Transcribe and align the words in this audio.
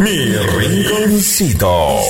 Mi 0.00 0.34
rinconcito. 0.34 2.00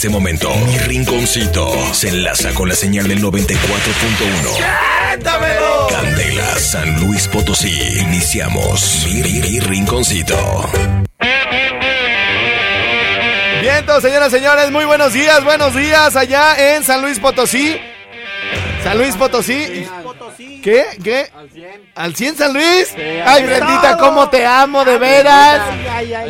Este 0.00 0.08
momento, 0.08 0.50
mi 0.64 0.78
rinconcito 0.78 1.70
se 1.92 2.08
enlaza 2.08 2.54
con 2.54 2.70
la 2.70 2.74
señal 2.74 3.06
del 3.06 3.22
94.1. 3.22 5.88
Candela, 5.90 6.56
San 6.58 6.98
Luis 7.00 7.28
Potosí. 7.28 7.78
Iniciamos 8.00 9.04
mi, 9.04 9.20
mi- 9.22 9.40
mi 9.42 9.60
rinconcito. 9.60 10.70
Bien, 13.60 13.84
todos, 13.84 14.02
señoras 14.02 14.32
y 14.32 14.36
señores, 14.36 14.70
muy 14.70 14.86
buenos 14.86 15.12
días, 15.12 15.44
buenos 15.44 15.74
días 15.76 16.16
allá 16.16 16.76
en 16.76 16.82
San 16.82 17.02
Luis 17.02 17.18
Potosí. 17.18 17.78
San 18.82 18.96
Luis 18.96 19.14
Potosí. 19.16 19.86
¿Qué? 20.62 20.84
¿Qué? 21.02 21.26
¿Al 21.94 22.14
100 22.14 22.36
San 22.36 22.52
Luis? 22.54 22.94
Ay, 23.24 23.44
Brendita, 23.44 23.98
cómo 23.98 24.30
te 24.30 24.44
amo, 24.46 24.84
de 24.84 24.98
veras. 24.98 25.60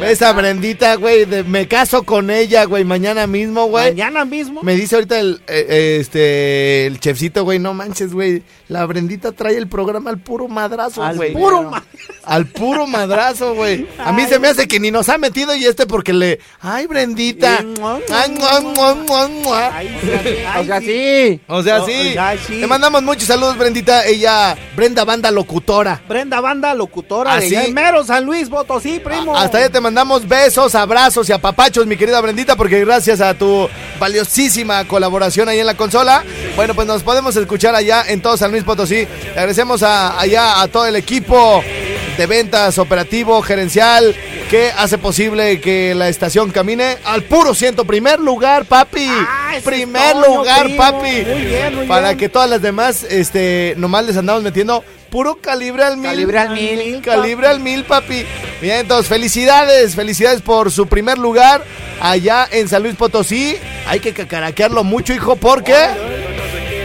Esa 0.03 0.33
Brendita, 0.33 0.97
güey, 0.97 1.27
me 1.27 1.69
caso 1.69 2.03
con 2.03 2.31
ella, 2.31 2.65
güey, 2.65 2.85
mañana 2.85 3.27
mismo, 3.27 3.67
güey. 3.67 3.91
Mañana 3.91 4.25
mismo. 4.25 4.63
Me 4.63 4.75
dice 4.75 4.97
ahorita 4.97 5.19
el, 5.21 5.41
eh, 5.47 5.67
eh, 5.69 5.99
este, 6.01 6.87
el 6.87 6.99
chefcito, 6.99 7.45
güey, 7.45 7.59
no 7.59 7.73
manches, 7.75 8.13
güey. 8.13 8.43
La 8.71 8.87
Brendita 8.87 9.33
trae 9.33 9.57
el 9.57 9.67
programa 9.69 10.11
al 10.11 10.19
puro 10.19 10.47
madrazo, 10.47 11.03
Al 11.03 11.17
güey. 11.17 11.33
puro 11.33 11.65
ma- 11.65 11.83
Al 12.25 12.47
puro 12.47 12.87
madrazo, 12.87 13.55
güey. 13.55 13.85
A 13.99 14.13
mí 14.13 14.25
se 14.29 14.39
me 14.39 14.47
hace 14.47 14.69
que 14.69 14.79
ni 14.79 14.93
nos 14.93 15.09
ha 15.09 15.19
metido 15.19 15.57
y 15.57 15.65
este 15.67 15.87
porque 15.87 16.13
le... 16.13 16.39
Ay, 16.61 16.87
Brendita. 16.87 17.59
Sí, 17.59 17.67
mua, 17.81 17.99
Ay, 18.13 18.31
mua, 18.31 18.61
mua, 18.61 18.95
mua, 18.95 19.29
mua. 19.29 19.77
Ay, 19.77 19.89
sí, 20.01 20.11
ay, 20.49 20.63
O 20.63 20.65
sea, 20.67 20.81
sí. 20.81 20.87
sí. 20.87 21.41
O 21.49 21.63
sea, 21.65 21.85
sí. 22.47 22.61
Te 22.61 22.67
mandamos 22.69 23.03
muchos 23.03 23.25
saludos, 23.25 23.59
Brendita. 23.59 24.07
Ella, 24.07 24.57
Brenda 24.77 25.05
Banda 25.05 25.33
Locutora. 25.33 26.01
Brenda 26.09 26.41
Banda, 26.41 26.73
locutora 26.73 27.35
Así. 27.35 27.51
de 27.51 27.65
en 27.65 27.75
Mero, 27.75 28.05
San 28.05 28.25
Luis, 28.25 28.49
Potosí, 28.49 29.01
primo. 29.01 29.37
Hasta 29.37 29.59
allá 29.59 29.71
te 29.71 29.81
mandamos 29.81 30.29
besos, 30.29 30.77
abrazos 30.77 31.29
y 31.29 31.33
apapachos, 31.33 31.87
mi 31.89 31.97
querida 31.97 32.21
Brendita, 32.21 32.55
porque 32.55 32.79
gracias 32.85 33.21
a 33.21 33.35
tu 33.35 33.69
valiosísima 33.99 34.87
colaboración 34.87 35.49
ahí 35.49 35.59
en 35.59 35.67
la 35.67 35.77
consola, 35.77 36.23
bueno, 36.55 36.75
pues 36.75 36.87
nos 36.87 37.03
podemos 37.03 37.35
escuchar 37.37 37.75
allá 37.75 38.05
en 38.07 38.23
todo 38.23 38.37
San 38.37 38.51
Luis 38.53 38.60
Potosí. 38.65 39.07
Le 39.25 39.31
agradecemos 39.31 39.83
a, 39.83 40.19
allá 40.19 40.61
a 40.63 40.69
todo 40.69 40.87
el 40.87 40.97
equipo 40.97 41.63
de 42.17 42.27
ventas, 42.27 42.79
operativo, 42.79 43.41
gerencial, 43.43 44.15
que 44.51 44.71
hace 44.77 44.99
posible 44.99 45.61
que 45.61 45.95
la 45.95 46.09
estación 46.09 46.51
camine 46.51 46.99
al 47.05 47.23
puro 47.23 47.55
ciento. 47.55 47.85
Primer 47.85 48.19
lugar, 48.21 48.65
papi. 48.67 49.07
Ah, 49.09 49.53
Primer 49.65 50.17
es 50.17 50.27
lugar, 50.29 50.65
primo. 50.65 50.77
papi. 50.79 51.23
Muy 51.25 51.45
bien, 51.45 51.75
muy 51.77 51.87
Para 51.87 52.09
bien. 52.09 52.19
que 52.19 52.29
todas 52.29 52.51
las 52.51 52.61
demás, 52.61 53.05
este, 53.05 53.75
nomás 53.77 54.05
les 54.07 54.17
andamos 54.17 54.43
metiendo 54.43 54.85
puro 55.09 55.37
calibre 55.37 55.83
al 55.85 55.97
mil. 55.97 56.11
Calibre 56.11 56.39
al 56.39 56.51
mil. 56.51 57.01
Calibre 57.01 57.47
al 57.47 57.61
mil, 57.61 57.85
papi. 57.85 58.25
Bien, 58.61 58.79
entonces, 58.81 59.09
felicidades, 59.09 59.95
felicidades 59.95 60.43
por 60.43 60.71
su 60.71 60.87
primer 60.87 61.17
lugar 61.19 61.65
allá 62.01 62.47
en 62.51 62.69
San 62.69 62.83
Luis 62.83 62.97
Potosí. 62.97 63.57
Hay 63.87 64.01
que 64.01 64.13
cacaraquearlo 64.13 64.85
mucho, 64.85 65.13
hijo, 65.15 65.37
porque 65.37 65.75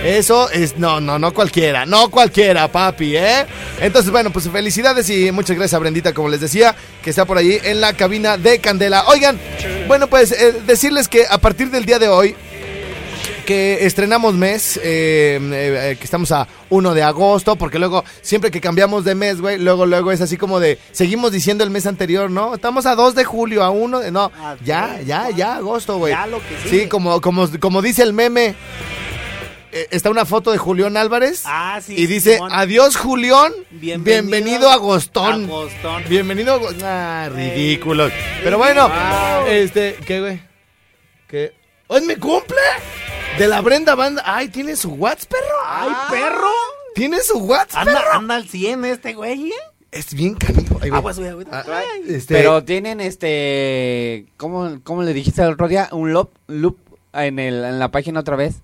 eso 0.06 0.50
es, 0.52 0.78
no, 0.78 1.02
no, 1.02 1.18
no 1.18 1.34
cualquiera, 1.34 1.86
no 1.86 2.10
cualquiera, 2.10 2.68
papi, 2.68 3.18
¿eh? 3.18 3.46
Entonces, 3.82 4.12
bueno, 4.12 4.32
pues 4.32 4.48
felicidades 4.50 5.10
y 5.10 5.32
muchas 5.32 5.56
gracias 5.56 5.74
a 5.74 5.80
Brendita, 5.80 6.14
como 6.14 6.30
les 6.30 6.42
decía, 6.42 6.76
que 7.04 7.10
está 7.10 7.26
por 7.26 7.38
ahí 7.38 7.60
en 7.64 7.82
la 7.82 7.94
cabina 7.94 8.38
de 8.38 8.60
Candela. 8.60 9.06
Oigan, 9.08 9.40
bueno, 9.88 10.08
pues 10.08 10.32
eh, 10.32 10.62
decirles 10.66 11.08
que 11.08 11.26
a 11.28 11.40
partir 11.40 11.72
del 11.72 11.86
día 11.86 11.98
de 11.98 12.08
hoy, 12.08 12.36
que 13.46 13.86
estrenamos 13.86 14.34
mes, 14.34 14.78
eh, 14.84 15.40
eh, 15.42 15.96
que 15.98 16.04
estamos 16.04 16.32
a 16.32 16.48
1 16.70 16.94
de 16.94 17.04
agosto, 17.04 17.56
porque 17.56 17.80
luego 17.80 18.04
siempre 18.22 18.52
que 18.52 18.60
cambiamos 18.60 19.06
de 19.06 19.16
mes, 19.16 19.40
güey, 19.40 19.60
luego 19.60 19.86
luego 19.86 20.12
es 20.12 20.22
así 20.22 20.36
como 20.36 20.60
de, 20.60 20.80
seguimos 20.92 21.32
diciendo 21.32 21.64
el 21.64 21.70
mes 21.70 21.86
anterior, 21.86 22.30
¿no? 22.30 22.56
Estamos 22.56 22.86
a 22.86 22.96
2 22.96 23.16
de 23.16 23.24
julio, 23.24 23.64
a 23.64 23.70
1 23.70 24.00
de, 24.00 24.12
no, 24.12 24.32
ya, 24.64 25.00
ya, 25.06 25.30
ya, 25.30 25.56
agosto, 25.56 25.98
güey. 25.98 26.14
Ya 26.14 26.28
lo 26.28 26.40
que 26.40 26.70
Sí, 26.70 26.88
como, 26.88 27.22
como, 27.22 27.48
como 27.60 27.82
dice 27.82 28.02
el 28.02 28.14
meme, 28.14 28.56
eh, 29.76 29.88
está 29.92 30.10
una 30.10 30.26
foto 30.26 30.52
de 30.52 30.58
Julián 30.58 30.98
Álvarez 30.98 31.44
Ah, 31.46 31.80
sí. 31.84 31.94
y 31.98 32.08
dice, 32.08 32.36
Simón. 32.36 32.52
adiós 32.54 32.96
Julián, 32.96 33.52
bienvenido, 33.72 34.04
Bienvenido 34.32 34.70
a 34.70 34.74
Agostón. 34.74 35.46
Agostón. 35.46 36.04
Bienvenido 36.10 36.54
a 36.54 36.56
Agostón. 36.56 36.84
Ah, 36.84 37.30
ridículos. 37.32 38.12
Pero 38.44 38.58
bueno, 38.58 38.90
este, 39.48 39.96
¿qué, 40.06 40.20
güey? 40.22 40.42
¿Qué? 41.28 41.54
¿Hoy 41.88 42.02
me 42.02 42.18
cumple? 42.18 42.58
De 43.38 43.48
la 43.48 43.62
Brenda 43.62 43.96
Banda. 43.96 44.24
Ay, 44.26 44.48
¿tiene 44.48 44.76
su 44.76 44.92
WhatsApp, 44.92 45.30
perro? 45.32 45.56
Ay, 45.68 45.90
perro. 46.10 46.48
¿Tiene 46.96 47.20
su 47.20 47.38
WhatsApp, 47.40 47.88
Anda, 47.88 48.00
perro? 48.02 48.14
anda 48.14 48.36
al 48.36 48.48
100 48.48 48.86
este 48.86 49.14
güey, 49.14 49.50
¿eh? 49.50 49.54
Es 49.92 50.14
bien 50.14 50.36
canijo. 50.36 50.76
Güey. 50.80 50.90
Güey, 50.90 51.32
güey. 51.34 51.46
Ah, 51.52 51.64
Ay. 51.68 52.04
este, 52.16 52.34
Pero 52.34 52.64
tienen 52.64 53.02
este. 53.02 54.26
¿Cómo, 54.38 54.80
cómo 54.84 55.04
le 55.04 55.14
dijiste 55.14 55.42
el 55.42 55.52
otro 55.54 55.68
día? 55.68 55.90
Un 55.92 56.14
loop, 56.14 56.32
loop 56.48 56.78
en, 57.14 57.40
el, 57.40 57.64
en 57.64 57.80
la 57.80 57.90
página 57.92 58.22
otra 58.22 58.36
vez. 58.36 58.56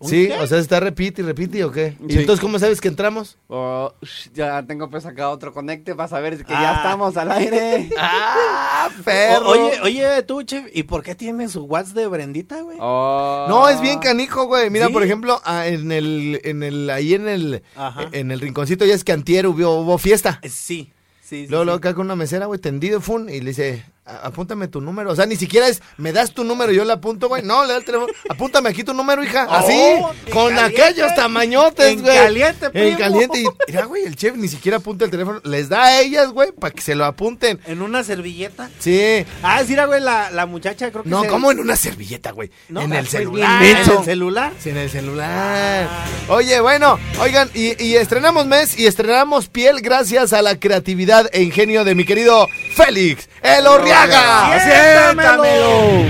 Sí, 0.00 0.28
o 0.30 0.46
sea, 0.46 0.58
está 0.58 0.78
repite 0.78 1.22
y 1.22 1.24
repite 1.24 1.64
o 1.64 1.72
qué. 1.72 1.96
¿Y 2.06 2.12
Sí. 2.12 2.18
entonces 2.20 2.40
cómo 2.40 2.58
sabes 2.60 2.80
que 2.80 2.86
entramos? 2.86 3.36
Oh, 3.48 3.92
ya 4.32 4.62
tengo 4.64 4.88
pues 4.88 5.04
acá 5.06 5.28
otro 5.30 5.52
conecte 5.52 5.94
para 5.96 6.08
saber 6.08 6.44
que 6.44 6.54
Ah. 6.54 6.62
ya 6.62 6.74
estamos 6.76 7.16
al 7.16 7.32
aire. 7.32 7.90
¡Ah, 7.98 8.88
O- 9.00 9.02
perro! 9.02 9.48
oye, 9.48 9.80
oye, 9.82 10.22
tú, 10.22 10.42
chef, 10.44 10.66
¿y 10.72 10.84
por 10.84 11.02
qué 11.02 11.14
tiene 11.16 11.48
su 11.48 11.64
WhatsApp 11.64 11.96
de 11.96 12.06
Brendita, 12.06 12.60
güey? 12.62 12.78
Oh. 12.80 13.46
No, 13.48 13.68
es 13.68 13.80
bien 13.80 13.98
canijo, 13.98 14.44
güey. 14.46 14.70
Mira, 14.70 14.86
¿Sí? 14.86 14.92
por 14.92 15.02
ejemplo, 15.02 15.40
ah, 15.44 15.66
en 15.66 15.90
el, 15.90 16.40
en 16.44 16.62
el, 16.62 16.88
ahí 16.90 17.14
en 17.14 17.26
el, 17.26 17.62
Ajá. 17.74 18.08
en 18.12 18.30
el 18.30 18.40
rinconcito 18.40 18.84
ya 18.84 18.94
es 18.94 19.02
que 19.02 19.10
antier 19.12 19.48
hubo, 19.48 19.80
hubo 19.80 19.98
fiesta. 19.98 20.38
Eh, 20.42 20.48
Sí, 20.48 20.92
sí, 21.22 21.44
sí. 21.44 21.46
Luego, 21.48 21.62
sí. 21.62 21.66
luego 21.66 21.78
acá 21.78 21.94
con 21.94 22.06
una 22.06 22.14
mesera, 22.16 22.46
güey, 22.46 22.60
tendido, 22.60 23.00
fun, 23.00 23.28
y 23.28 23.40
le 23.40 23.50
dice, 23.50 23.84
"A- 23.97 23.97
apúntame 24.22 24.68
tu 24.68 24.80
número. 24.80 25.10
O 25.12 25.16
sea, 25.16 25.26
ni 25.26 25.36
siquiera 25.36 25.68
es, 25.68 25.82
me 25.96 26.12
das 26.12 26.32
tu 26.32 26.44
número, 26.44 26.72
yo 26.72 26.84
le 26.84 26.92
apunto, 26.92 27.28
güey. 27.28 27.42
No, 27.42 27.62
le 27.64 27.72
da 27.72 27.78
el 27.78 27.84
teléfono. 27.84 28.12
Apúntame 28.28 28.68
aquí 28.70 28.84
tu 28.84 28.94
número, 28.94 29.22
hija. 29.22 29.46
Oh, 29.48 29.52
Así, 29.54 29.72
en 29.72 30.02
con 30.32 30.54
caliente. 30.54 30.82
aquellos 30.82 31.14
tamañotes, 31.14 31.86
En 31.86 32.02
güey. 32.02 32.16
caliente, 32.16 32.66
En 32.66 32.72
primo. 32.72 32.98
caliente. 32.98 33.40
Y 33.40 33.46
mira, 33.68 33.84
güey, 33.84 34.04
el 34.04 34.16
chef 34.16 34.34
ni 34.36 34.48
siquiera 34.48 34.78
apunta 34.78 35.04
el 35.04 35.10
teléfono. 35.10 35.40
Les 35.44 35.68
da 35.68 35.84
a 35.84 36.00
ellas, 36.00 36.30
güey, 36.32 36.52
para 36.52 36.72
que 36.74 36.80
se 36.80 36.94
lo 36.94 37.04
apunten. 37.04 37.60
En 37.66 37.82
una 37.82 38.02
servilleta. 38.04 38.70
Sí. 38.78 39.24
Ah, 39.42 39.62
sí, 39.66 39.76
güey, 39.76 40.00
la, 40.00 40.30
la 40.30 40.46
muchacha 40.46 40.90
creo 40.90 41.02
que 41.04 41.08
No, 41.10 41.22
se- 41.22 41.28
¿cómo 41.28 41.50
en 41.50 41.60
una 41.60 41.76
servilleta, 41.76 42.32
güey? 42.32 42.50
No, 42.68 42.82
en 42.82 42.92
el 42.92 43.00
pues, 43.00 43.10
celular. 43.10 43.60
bien 43.62 43.74
menso. 43.74 43.92
¿En 43.92 43.98
el 43.98 44.04
celular? 44.04 44.52
Sí, 44.58 44.70
en 44.70 44.76
el 44.78 44.90
celular. 44.90 45.88
Oye, 46.28 46.60
bueno, 46.60 46.98
oigan, 47.20 47.50
y, 47.54 47.82
y 47.82 47.96
estrenamos 47.96 48.46
mes 48.46 48.78
y 48.78 48.86
estrenamos 48.86 49.48
piel 49.48 49.80
gracias 49.80 50.32
a 50.32 50.42
la 50.42 50.58
creatividad 50.58 51.28
e 51.32 51.42
ingenio 51.42 51.84
de 51.84 51.94
mi 51.94 52.04
querido 52.04 52.46
Félix 52.74 53.28
El 53.42 53.66
Orriaga. 54.02 54.60
¡Siéntamelo! 54.60 56.04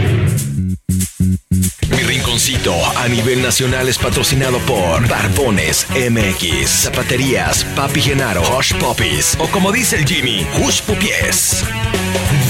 Mi 1.91 2.03
rinconcito 2.03 2.75
a 2.97 3.09
nivel 3.09 3.43
nacional 3.43 3.89
es 3.89 3.99
patrocinado 3.99 4.59
por 4.61 5.07
Barbones 5.09 5.87
MX, 5.91 6.69
Zapaterías 6.85 7.65
Papi 7.75 8.01
Genaro, 8.03 8.43
Hush 8.57 8.75
Puppies 8.75 9.37
o 9.41 9.49
como 9.49 9.73
dice 9.73 9.97
el 9.97 10.07
Jimmy, 10.07 10.47
Hush 10.61 10.83
Pupies. 10.83 11.65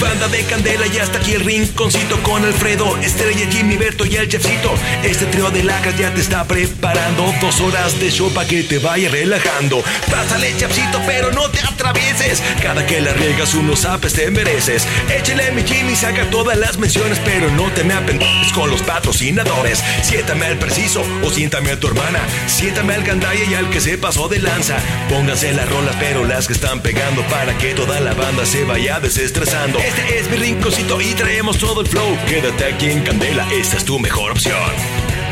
Banda 0.01 0.29
de 0.29 0.45
candela 0.45 0.87
y 0.87 0.99
hasta 0.99 1.19
aquí 1.19 1.33
el 1.33 1.45
rinconcito 1.45 2.23
con 2.23 2.45
Alfredo, 2.45 2.97
Estrella, 2.99 3.51
Jimmy, 3.51 3.77
Berto 3.77 4.07
y 4.07 4.15
el 4.15 4.29
chefcito. 4.29 4.73
Este 5.03 5.27
trío 5.27 5.51
de 5.51 5.65
lacras 5.65 5.99
ya 5.99 6.15
te 6.15 6.21
está 6.21 6.45
preparando 6.45 7.35
dos 7.41 7.61
horas 7.61 7.99
de 7.99 8.09
show 8.11 8.31
para 8.33 8.47
que 8.47 8.63
te 8.63 8.79
vaya 8.79 9.09
relajando. 9.09 9.83
Pásale, 10.09 10.57
chefcito, 10.57 11.01
pero 11.05 11.33
no 11.33 11.51
te 11.51 11.59
atravieses. 11.61 12.41
Cada 12.63 12.87
que 12.87 13.01
la 13.01 13.13
riegas 13.13 13.55
unos 13.55 13.85
apes 13.87 14.13
te 14.13 14.31
mereces. 14.31 14.87
Échale 15.11 15.51
mi 15.51 15.63
Jimmy, 15.65 15.97
saca 15.97 16.31
todas 16.31 16.57
las 16.57 16.79
menciones, 16.79 17.19
pero 17.25 17.51
no 17.51 17.65
te 17.73 17.83
me 17.83 17.95
apendes 17.95 18.53
con 18.55 18.71
los 18.71 18.83
patrocinadores. 18.83 19.83
Siéntame 20.03 20.47
al 20.47 20.59
preciso 20.59 21.03
o 21.25 21.31
siéntame 21.31 21.73
a 21.73 21.81
tu 21.81 21.89
hermana. 21.89 22.21
Siéntame 22.47 22.95
al 22.95 23.03
gandaya 23.03 23.45
y 23.51 23.55
al 23.55 23.69
que 23.71 23.81
se 23.81 23.99
pasó 23.99 24.29
de 24.29 24.39
lanza. 24.39 24.77
Pónganse 25.09 25.53
las 25.55 25.69
rolas, 25.69 25.97
pero 25.99 26.25
las 26.25 26.47
que 26.47 26.53
están 26.53 26.83
pegando 26.83 27.23
para 27.23 27.59
que 27.59 27.75
toda 27.75 27.99
la 27.99 28.15
banda 28.15 28.47
se 28.47 28.63
vaya 28.63 29.01
desestresando. 29.01 29.81
Este 29.89 30.19
es 30.19 30.31
mi 30.31 30.37
rinconcito 30.37 31.01
y 31.01 31.15
traemos 31.15 31.57
todo 31.57 31.81
el 31.81 31.87
flow. 31.87 32.15
Quédate 32.27 32.67
aquí 32.67 32.91
en 32.91 33.03
Candela, 33.03 33.51
esta 33.51 33.79
es 33.79 33.87
tu 33.87 33.99
mejor 33.99 34.33
opción. 34.33 34.71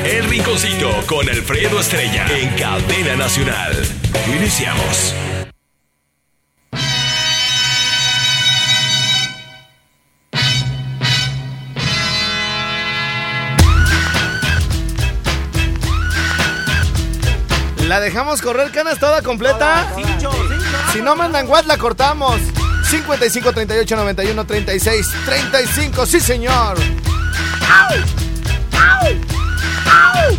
El 0.03 0.25
rinconcito 0.25 0.91
con 1.06 1.29
Alfredo 1.29 1.79
Estrella 1.79 2.26
en 2.31 2.49
Cadena 2.56 3.17
Nacional. 3.17 3.76
Iniciamos. 4.35 5.14
¿La 17.87 18.00
dejamos 18.00 18.41
correr 18.41 18.70
canas 18.70 18.99
toda 18.99 19.20
completa? 19.20 19.87
Si 20.94 21.02
no 21.02 21.14
mandan 21.14 21.47
WhatsApp, 21.47 21.69
la 21.69 21.76
cortamos. 21.76 22.56
55 22.87 23.53
38 23.53 23.97
91 23.97 24.47
36 24.47 25.06
35, 25.25 26.06
sí 26.06 26.21
señor. 26.21 26.79
Pack 29.85 30.36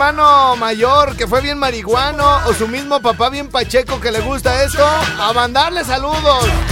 hermano 0.00 0.56
mayor 0.56 1.14
que 1.14 1.26
fue 1.26 1.42
bien 1.42 1.58
marihuano 1.58 2.24
o 2.46 2.54
su 2.54 2.66
mismo 2.66 3.02
papá 3.02 3.28
bien 3.28 3.48
pacheco 3.48 4.00
que 4.00 4.10
le 4.10 4.20
gusta 4.20 4.64
esto, 4.64 4.82
a 4.82 5.30
mandarle 5.34 5.84
saludos. 5.84 6.69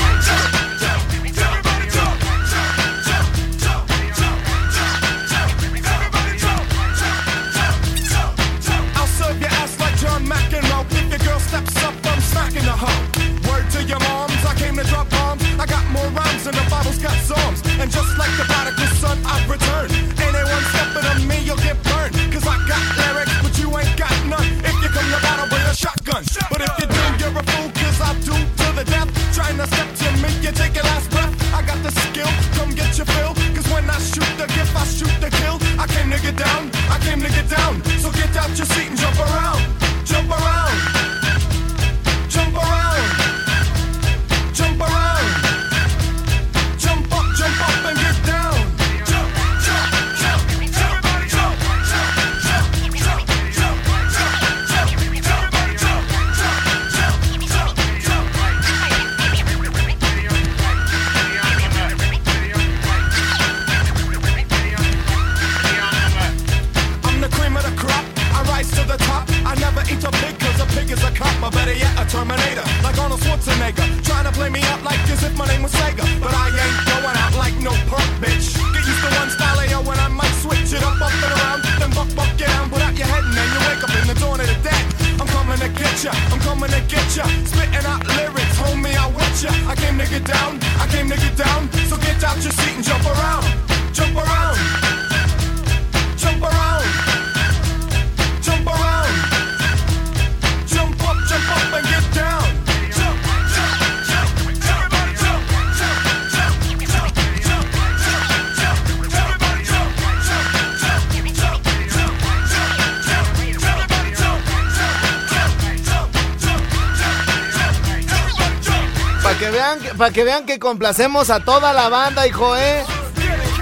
Para 119.99 120.13
que 120.13 120.25
vean 120.25 120.47
que 120.47 120.59
complacemos 120.59 121.31
a 121.31 121.41
toda 121.45 121.73
la 121.73 121.89
banda, 121.89 122.27
hijo, 122.27 122.57
eh. 122.57 122.83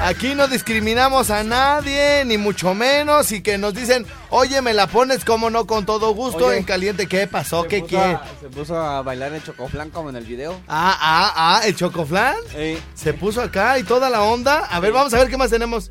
Aquí 0.02 0.34
no 0.34 0.46
discriminamos 0.46 1.30
a 1.30 1.42
nadie, 1.42 2.22
ni 2.26 2.36
mucho 2.36 2.74
menos, 2.74 3.32
y 3.32 3.40
que 3.40 3.56
nos 3.56 3.72
dicen, 3.72 4.06
oye, 4.28 4.60
me 4.60 4.74
la 4.74 4.86
pones 4.86 5.24
como 5.24 5.48
no, 5.48 5.66
con 5.66 5.86
todo 5.86 6.12
gusto, 6.12 6.48
Oye. 6.48 6.58
en 6.58 6.64
caliente. 6.64 7.06
¿Qué 7.06 7.26
pasó? 7.26 7.64
¿Qué 7.64 7.78
puso 7.80 7.88
quiere? 7.88 8.12
a- 8.12 8.22
Se 8.40 8.48
puso 8.50 8.76
a 8.76 9.00
bailar 9.00 9.32
el 9.32 9.42
chocoflan 9.42 9.88
como 9.88 10.10
en 10.10 10.16
el 10.16 10.24
video. 10.24 10.60
Ah, 10.68 10.96
ah, 11.00 11.32
ah, 11.34 11.60
el 11.66 11.74
chocoflan. 11.74 12.36
Ey, 12.54 12.78
Se 12.94 13.14
puso 13.14 13.40
acá 13.40 13.78
y 13.78 13.84
toda 13.84 14.10
la 14.10 14.22
onda. 14.22 14.66
A 14.66 14.80
ver, 14.80 14.92
vamos 14.92 15.14
a 15.14 15.18
ver 15.18 15.30
qué 15.30 15.38
más 15.38 15.48
tenemos. 15.50 15.90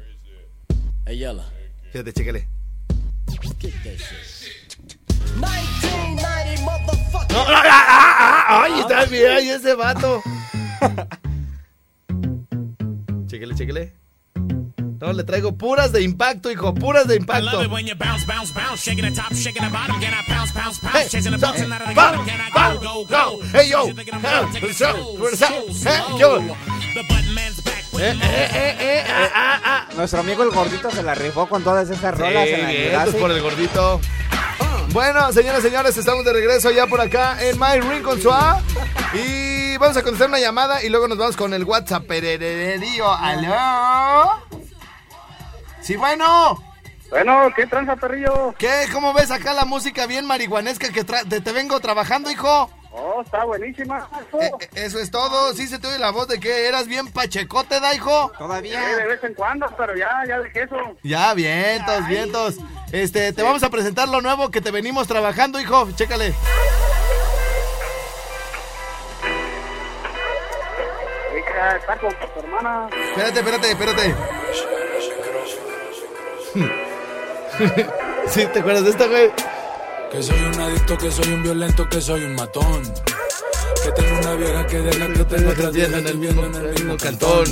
Ayala. 1.08 1.44
Fíjate, 1.92 2.14
chéquele. 2.14 2.48
No, 5.36 5.48
ah, 5.48 5.56
ah, 7.66 7.86
ah, 7.90 8.46
ah, 8.48 8.62
ay, 8.64 8.80
está 8.82 9.06
bien 9.06 9.32
ahí 9.32 9.50
ese 9.50 9.74
vato. 9.74 10.22
chéquele, 13.28 13.56
chéquele. 13.56 13.94
No, 15.00 15.14
le 15.14 15.24
traigo 15.24 15.58
puras 15.58 15.92
de 15.92 16.02
impacto, 16.02 16.50
hijo, 16.50 16.74
puras 16.74 17.08
de 17.08 17.18
impacto. 17.18 17.62
Hey, 23.54 23.70
yo. 23.70 23.86
Nuestro 29.96 30.20
amigo 30.20 30.44
el 30.44 30.50
gordito 30.50 30.92
se 30.92 31.04
la 31.04 31.16
rifó 31.16 31.48
con 31.48 31.64
todas 31.64 31.90
esas 31.90 32.18
rolas 32.18 32.48
en 32.48 32.94
la 32.94 33.06
por 33.20 33.32
el 33.32 33.42
gordito. 33.42 34.02
Bueno, 34.90 35.32
señoras 35.34 35.60
y 35.60 35.68
señores, 35.68 35.98
estamos 35.98 36.24
de 36.24 36.34
regreso 36.34 36.72
ya 36.72 36.88
por 36.88 37.02
acá 37.02 37.38
en 37.42 37.60
My 37.60 37.82
Ring 37.82 38.02
con 38.02 38.22
Suá. 38.22 38.62
Y 39.14 39.55
vamos 39.78 39.98
a 39.98 40.02
contestar 40.04 40.30
una 40.30 40.40
llamada 40.40 40.84
y 40.84 40.90
luego 40.90 41.08
nos 41.08 41.18
vamos 41.18 41.36
con 41.38 41.54
el 41.54 41.64
WhatsApp. 41.64 42.06
Perererío, 42.06 43.12
¿aló? 43.12 44.32
Sí, 45.82 45.96
bueno. 45.96 46.62
Bueno, 47.10 47.50
¿qué 47.56 47.68
tranza, 47.68 47.96
perrillo? 47.96 48.54
¿Qué? 48.58 48.88
¿Cómo 48.92 49.14
ves 49.14 49.30
acá 49.32 49.54
la 49.54 49.66
música 49.66 50.08
bien 50.08 50.26
marihuanesca 50.26 50.90
que 50.92 51.06
tra- 51.06 51.28
te, 51.28 51.40
te 51.40 51.52
vengo 51.52 51.80
trabajando, 51.80 52.32
hijo? 52.32 52.70
Oh, 52.98 53.22
está 53.22 53.44
buenísima. 53.44 54.10
Eh, 54.42 54.50
eh, 54.62 54.70
eso 54.86 55.00
es 55.00 55.12
todo. 55.12 55.54
Sí 55.54 55.68
se 55.68 55.78
te 55.80 55.88
oye 55.88 56.00
la 56.00 56.12
voz 56.12 56.28
de 56.30 56.40
que 56.40 56.68
eras 56.68 56.88
bien 56.88 57.12
pachecote, 57.12 57.80
da, 57.80 57.94
hijo. 57.94 58.32
Sí, 58.62 58.70
de 58.70 59.06
vez 59.06 59.24
en 59.24 59.34
cuando, 59.36 59.68
pero 59.78 59.96
ya, 59.96 60.10
ya 60.28 60.40
dejé 60.40 60.64
eso. 60.64 60.78
Ya, 61.04 61.34
vientos, 61.34 62.08
vientos. 62.08 62.56
Este, 62.92 63.34
te 63.34 63.44
vamos 63.44 63.64
a 63.64 63.70
presentar 63.70 64.08
lo 64.08 64.22
nuevo 64.22 64.50
que 64.50 64.62
te 64.62 64.72
venimos 64.72 65.08
trabajando, 65.08 65.60
hijo. 65.60 65.90
Chécale. 65.92 66.34
Hermana. 72.36 72.90
Espérate, 72.92 73.40
espérate, 73.40 73.72
espérate. 73.72 74.16
sí, 78.28 78.46
¿te 78.52 78.60
acuerdas 78.60 78.84
de 78.84 78.90
esta, 78.90 79.08
güey? 79.08 79.32
Que 80.12 80.22
soy 80.22 80.40
un 80.40 80.60
adicto, 80.60 80.98
que 80.98 81.12
soy 81.12 81.34
un 81.34 81.44
violento, 81.44 81.88
que 81.90 82.02
soy 82.02 82.24
un 82.26 82.36
matón. 82.36 82.84
Que 83.84 83.92
tengo 83.92 84.20
una 84.20 84.36
vieja 84.36 84.68
que 84.68 84.78
deja 84.80 85.14
que 85.14 85.24
tengo 85.26 85.50
otras 85.50 85.74
viejas 85.74 85.94
en 86.00 86.08
el 86.08 86.18
mismo, 86.18 86.46
en 86.46 86.56
el 86.56 86.70
mismo 86.70 86.98
cantón. 86.98 87.46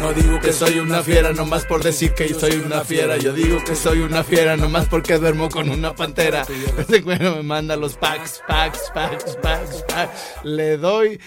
No 0.00 0.12
digo 0.12 0.40
que 0.40 0.52
soy 0.52 0.78
una 0.78 1.02
fiera 1.02 1.32
nomás 1.32 1.64
por 1.64 1.82
decir 1.82 2.14
que 2.14 2.32
soy 2.34 2.62
una 2.64 2.82
fiera. 2.82 3.16
Yo 3.16 3.32
digo 3.32 3.58
que 3.64 3.74
soy 3.74 4.00
una 4.00 4.24
fiera 4.24 4.56
nomás 4.56 4.86
porque 4.86 5.18
duermo 5.18 5.48
con 5.48 5.68
una 5.68 5.94
pantera. 5.94 6.46
Ese 6.78 7.00
güey 7.00 7.18
me 7.18 7.42
manda 7.42 7.76
los 7.76 7.96
packs, 7.96 8.42
packs, 8.46 8.90
packs, 8.94 9.36
packs, 9.42 9.82
packs. 9.88 10.12
Le 10.44 10.76
doy. 10.76 11.20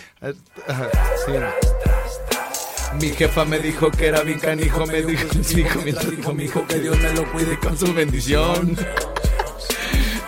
Ajá, 0.68 0.90
sí. 1.26 1.34
Mi 3.00 3.10
jefa 3.10 3.44
me 3.46 3.60
dijo 3.60 3.90
que 3.90 4.08
era 4.08 4.22
bien 4.22 4.40
canijo, 4.40 4.86
me 4.86 5.02
dijo, 5.02 5.28
dijo 5.56 5.82
mientras 5.84 6.12
dijo 6.12 6.34
mi 6.34 6.44
hijo 6.46 6.66
que 6.68 6.80
Dios 6.80 6.98
me 7.00 7.12
lo 7.14 7.32
cuide 7.32 7.58
con 7.58 7.78
su 7.78 7.94
bendición. 7.94 8.78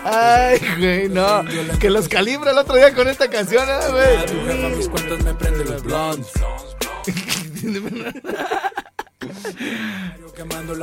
Ay, 0.08 0.60
güey, 0.78 1.08
no. 1.08 1.44
Que 1.80 1.90
los 1.90 2.08
calibra 2.08 2.52
el 2.52 2.58
otro 2.58 2.76
día 2.76 2.94
con 2.94 3.08
esta 3.08 3.28
canción, 3.28 3.68
¿eh, 3.68 3.90
güey. 3.90 4.26
tu 4.26 4.46
jefa 4.46 4.68
mis 4.68 4.88
cuentas 4.88 5.24
me 5.24 5.34
prende 5.34 5.64
los 5.64 5.82
blondes. 5.82 6.32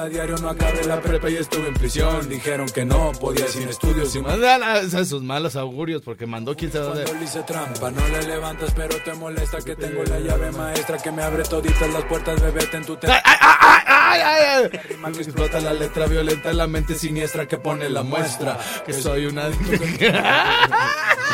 Diario 0.09 0.35
no 0.37 0.49
acabé 0.49 0.83
la 0.85 0.99
prepa 1.01 1.29
y 1.29 1.37
estuve 1.37 1.67
en 1.67 1.73
prisión. 1.73 2.27
Dijeron 2.27 2.67
que 2.67 2.83
no 2.83 3.11
podía 3.13 3.47
sin 3.47 3.69
estudios 3.69 4.11
sin. 4.11 4.23
Mandan 4.23 4.89
sus 5.05 5.23
malos 5.23 5.55
augurios 5.55 6.01
porque 6.01 6.25
mandó 6.25 6.53
sabe 6.53 6.69
dónde. 6.79 7.03
Cuando 7.03 7.19
le 7.19 7.25
hice 7.25 7.43
trampa, 7.43 7.91
no 7.91 8.07
le 8.07 8.23
levantas, 8.23 8.73
pero 8.75 8.97
te 9.03 9.13
molesta 9.13 9.59
que 9.59 9.75
tengo 9.75 10.03
la 10.03 10.19
llave 10.19 10.51
maestra 10.51 10.97
que 10.97 11.11
me 11.11 11.23
abre 11.23 11.43
toditas 11.43 11.91
las 11.91 12.03
puertas, 12.05 12.41
bebé, 12.41 12.67
en 12.73 12.85
tu 12.85 12.95
te... 12.97 13.07
¡Ay, 13.07 13.21
ay, 13.23 13.37
ay, 14.21 14.69
ay, 15.03 15.13
explota 15.19 15.59
la 15.59 15.73
letra 15.73 16.05
violenta 16.05 16.49
en 16.49 16.57
la 16.57 16.67
mente 16.67 16.95
siniestra 16.95 17.47
que 17.47 17.57
pone 17.57 17.89
la 17.89 18.03
muestra. 18.03 18.57
Que 18.85 18.93
soy 18.93 19.25
una 19.25 19.49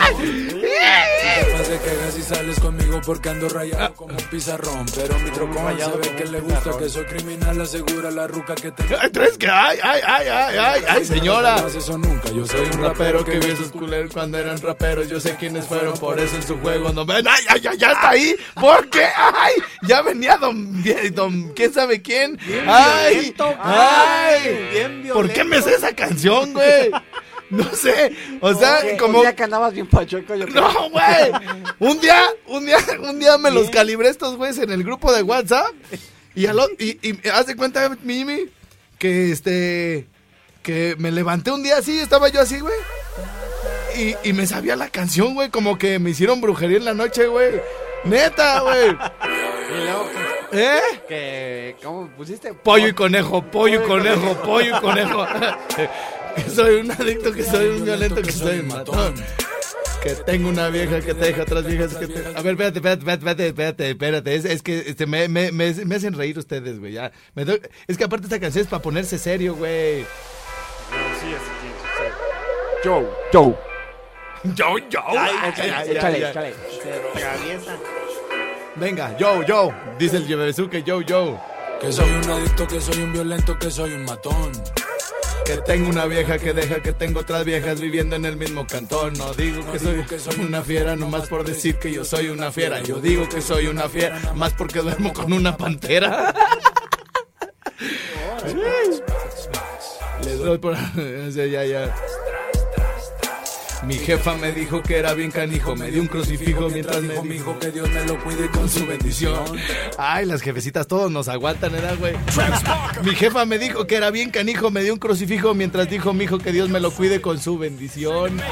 Capaz 0.10 1.70
de 1.70 1.80
que 1.80 1.90
hagas 1.90 2.18
y 2.18 2.22
sales 2.22 2.60
conmigo 2.60 3.02
porque 3.06 3.30
ando 3.30 3.50
rayado 3.50 3.94
como 3.96 4.14
un 4.14 4.24
pizarrón. 4.30 4.86
Pero 4.96 5.20
mi 5.20 5.30
trocón 5.32 5.78
se 5.80 5.98
ve 5.98 6.16
que 6.16 6.26
le 6.26 6.40
gusta 6.42 6.78
que 6.78 6.90
soy 6.90 7.06
criminal, 7.06 7.62
asegura 7.62 8.12
la 8.12 8.28
ruca 8.28 8.56
que 8.56 8.72
te. 8.72 8.84
Ay, 8.96 9.10
¿Tres 9.12 9.38
que 9.38 9.48
ay, 9.48 9.80
ay, 9.82 10.02
ay, 10.06 10.28
ay, 10.28 10.58
ay, 10.58 10.84
ay, 10.88 11.06
señora! 11.06 11.62
No 11.62 11.68
eso 11.68 11.98
nunca, 11.98 12.30
yo 12.30 12.46
soy 12.46 12.66
un 12.66 12.82
rapero 12.82 13.24
que 13.24 13.40
vio 13.40 13.54
esos 13.54 13.72
culeros 13.72 14.12
cuando 14.14 14.38
eran 14.38 14.60
raperos. 14.62 15.10
Yo 15.10 15.20
sé 15.20 15.36
quiénes 15.36 15.66
fueron, 15.66 15.98
por 15.98 16.20
eso 16.20 16.36
en 16.36 16.44
su 16.44 16.58
juego 16.60 16.92
no 16.92 17.06
Ven, 17.06 17.28
ay, 17.28 17.44
ay, 17.50 17.62
ay, 17.70 17.78
ya 17.78 17.92
está 17.92 18.10
ahí. 18.10 18.36
¿Por 18.54 18.90
qué? 18.90 19.06
Ay, 19.16 19.54
ya 19.84 20.02
venía 20.02 20.38
don, 20.38 20.84
don 21.14 21.54
quién 21.54 21.74
sabe 21.74 22.02
quién. 22.02 22.38
Ay, 22.72 23.36
ay. 23.60 24.68
bien 24.72 25.10
¿Por 25.14 25.32
qué 25.32 25.44
me 25.44 25.62
sé 25.62 25.74
esa 25.76 25.94
canción, 25.96 26.54
güey? 26.54 26.92
No 27.50 27.64
sé, 27.74 28.16
o 28.42 28.54
sea, 28.54 28.80
como 29.00 29.18
Un 29.20 29.24
día 29.24 29.36
que 29.36 29.44
andabas 29.44 29.74
bien 29.74 29.88
pachueco, 29.88 30.36
yo 30.36 30.46
creo. 30.46 30.62
No, 30.72 30.90
güey. 30.92 31.32
Un 31.80 32.00
día, 32.00 32.22
un 32.46 32.64
día, 32.66 32.78
un 33.02 33.20
día 33.20 33.38
me 33.40 33.50
los 33.50 33.72
calibré 33.72 34.10
estos 34.10 34.36
güeyes 34.38 34.60
en 34.60 34.72
el 34.72 34.84
grupo 34.84 35.12
de 35.12 35.24
WhatsApp. 35.24 35.72
Y, 36.36 36.46
al 36.46 36.60
o- 36.60 36.70
y, 36.78 37.00
y 37.02 37.28
haz 37.30 37.48
de 37.48 37.56
cuenta, 37.56 37.90
Mimi, 38.04 38.46
que 39.00 39.32
este. 39.32 40.08
Que 40.62 40.96
me 41.00 41.10
levanté 41.12 41.50
un 41.52 41.64
día 41.64 41.78
así, 41.78 41.98
estaba 42.00 42.30
yo 42.30 42.40
así, 42.42 42.60
güey. 42.60 42.76
Y, 43.98 44.30
y 44.30 44.34
me 44.34 44.46
sabía 44.46 44.76
la 44.76 44.90
canción, 44.90 45.34
güey. 45.34 45.50
Como 45.50 45.80
que 45.80 45.98
me 45.98 46.12
hicieron 46.12 46.42
brujería 46.42 46.78
en 46.78 46.86
la 46.86 46.94
noche, 46.94 47.26
güey. 47.26 47.62
Neta, 48.04 48.60
güey. 48.60 48.96
¿Eh? 50.52 50.80
que, 51.08 51.76
¿cómo 51.84 52.08
pusiste? 52.18 52.54
Pollo 52.54 52.88
y 52.88 52.94
conejo, 52.94 53.42
pollo 53.44 53.84
y 53.84 53.88
conejo, 53.88 54.34
pollo 54.44 54.78
y 54.78 54.82
conejo. 54.82 55.26
que 56.36 56.44
soy 56.50 56.76
un 56.82 56.92
adicto, 56.92 57.32
que 57.32 57.44
soy 57.44 57.68
un 57.68 57.86
violento, 57.86 58.22
que 58.22 58.32
soy 58.32 58.60
un 58.60 58.68
matón. 58.68 59.16
Que 60.02 60.16
tengo 60.16 60.48
una 60.48 60.70
vieja 60.70 61.02
que 61.02 61.14
te 61.14 61.26
deja 61.26 61.42
otras 61.44 61.66
viejas 61.66 61.94
que 61.96 62.08
te... 62.08 62.20
A 62.20 62.42
ver, 62.42 62.54
espérate, 62.54 62.80
espérate, 62.80 63.02
espérate, 63.02 63.48
espérate, 63.48 63.90
espérate. 63.90 64.36
Es, 64.36 64.46
es 64.46 64.62
que 64.64 64.80
este, 64.88 65.06
me, 65.06 65.28
me, 65.28 65.52
me, 65.52 65.74
me 65.74 65.96
hacen 65.96 66.14
reír 66.14 66.40
ustedes, 66.40 66.80
güey. 66.80 66.94
Ya. 66.94 67.12
Me 67.36 67.44
doy- 67.44 67.62
Es 67.86 67.98
que 67.98 68.06
aparte 68.06 68.26
esta 68.28 68.40
canción 68.40 68.64
es 68.64 68.70
para 68.70 68.82
ponerse 68.82 69.18
serio, 69.18 69.56
güey. 69.56 70.06
Joe, 72.84 73.06
Joe. 73.34 73.56
Yo, 74.56 74.78
yo. 74.90 75.02
Échale, 75.50 75.92
échale, 75.92 76.30
échale. 76.30 76.54
Se 76.82 76.94
atraviesa. 76.94 77.76
Venga, 78.76 79.18
yo, 79.18 79.44
yo. 79.44 79.72
Dice 79.98 80.18
el 80.18 80.28
Yebezuke, 80.28 80.84
yo, 80.84 81.02
yo. 81.02 81.40
Que 81.82 81.92
soy 81.92 82.10
un 82.10 82.30
adicto, 82.30 82.68
que 82.68 82.82
soy 82.82 83.04
un 83.04 83.14
violento, 83.14 83.58
que 83.58 83.72
soy 83.72 83.94
un 83.94 84.06
matón. 84.06 84.52
Que 85.46 85.58
tengo 85.58 85.90
una 85.90 86.06
vieja 86.06 86.38
que 86.38 86.54
deja 86.54 86.82
que 86.82 86.94
tengo 86.94 87.22
otras 87.22 87.44
viejas 87.44 87.82
viviendo 87.82 88.16
en 88.16 88.26
el 88.26 88.36
mismo 88.38 88.68
cantón. 88.68 89.14
No 89.14 89.34
digo 89.34 89.70
que 89.72 89.80
soy, 89.80 90.04
que 90.04 90.20
soy 90.20 90.40
una 90.42 90.62
fiera 90.62 90.96
nomás 90.96 91.28
por 91.28 91.44
decir 91.44 91.78
que 91.78 91.92
yo 91.92 92.06
soy 92.06 92.30
una 92.30 92.52
fiera. 92.52 92.82
Yo 92.82 93.00
digo 93.00 93.28
que 93.28 93.42
soy 93.42 93.68
una 93.68 93.90
fiera 93.90 94.20
más 94.36 94.54
porque 94.54 94.80
duermo 94.80 95.14
con 95.14 95.34
una 95.34 95.58
pantera. 95.58 96.34
Le 100.24 100.36
doy 100.36 100.58
por... 100.58 100.76
ya, 101.34 101.66
ya. 101.66 101.96
Mi 103.84 103.96
jefa 103.96 104.36
me 104.36 104.52
dijo 104.52 104.84
que 104.84 104.98
era 104.98 105.14
bien 105.14 105.32
canijo, 105.32 105.76
me 105.76 105.90
dio 105.90 106.02
un 106.02 106.08
crucifijo 106.08 106.70
mientras 106.70 107.02
me 107.02 107.20
dijo 107.22 107.58
que 107.58 107.72
Dios 107.72 107.90
me 107.90 108.04
lo 108.06 108.22
cuide 108.22 108.50
con 108.50 108.70
su 108.70 108.86
bendición. 108.86 109.40
Ay, 109.98 110.26
las 110.26 110.42
jefecitas 110.42 110.86
todos 110.86 111.10
nos 111.10 111.30
aguantan, 111.30 111.72
¿verdad, 111.72 111.96
güey? 111.98 112.14
Mi 113.04 113.16
jefa 113.16 113.46
me 113.46 113.58
dijo 113.58 113.88
que 113.88 113.96
era 113.96 114.12
bien 114.12 114.32
canijo, 114.32 114.70
me 114.70 114.84
dio 114.84 114.94
un 114.94 115.00
crucifijo 115.00 115.54
mientras 115.54 115.90
dijo 115.90 116.14
mi 116.14 116.26
hijo 116.26 116.40
que 116.40 116.52
Dios 116.52 116.70
me 116.70 116.80
lo 116.82 116.92
cuide 116.92 117.22
con 117.22 117.40
su 117.40 117.58
bendición. 117.58 118.40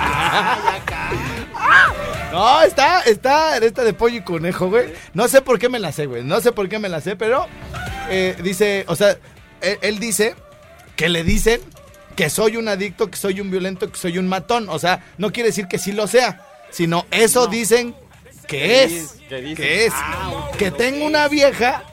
No, 2.31 2.61
está, 2.61 3.01
está 3.01 3.57
esta 3.57 3.83
de 3.83 3.93
pollo 3.93 4.17
y 4.17 4.21
conejo, 4.21 4.67
güey. 4.69 4.93
No 5.13 5.27
sé 5.29 5.41
por 5.41 5.57
qué 5.57 5.69
me 5.69 5.79
la 5.79 5.93
sé, 5.93 6.05
güey. 6.05 6.23
No 6.23 6.41
sé 6.41 6.51
por 6.51 6.67
qué 6.67 6.77
me 6.77 6.89
la 6.89 6.99
sé, 6.99 7.15
pero 7.15 7.47
eh, 8.09 8.35
dice, 8.43 8.83
o 8.87 8.95
sea, 8.95 9.17
él, 9.61 9.79
él 9.81 9.97
dice 9.97 10.35
que 10.97 11.07
le 11.07 11.23
dicen 11.23 11.61
que 12.17 12.29
soy 12.29 12.57
un 12.57 12.67
adicto, 12.67 13.09
que 13.09 13.15
soy 13.15 13.39
un 13.39 13.49
violento, 13.51 13.89
que 13.89 13.97
soy 13.97 14.17
un 14.17 14.27
matón. 14.27 14.67
O 14.69 14.79
sea, 14.79 15.05
no 15.17 15.31
quiere 15.31 15.49
decir 15.49 15.67
que 15.67 15.77
sí 15.77 15.93
lo 15.93 16.07
sea, 16.07 16.45
sino 16.71 17.05
eso 17.11 17.47
dicen 17.47 17.95
que 18.47 18.83
es. 18.83 19.15
que 19.29 19.85
es. 19.85 19.93
Que 20.57 20.71
tengo 20.71 21.05
una 21.05 21.27
vieja 21.29 21.83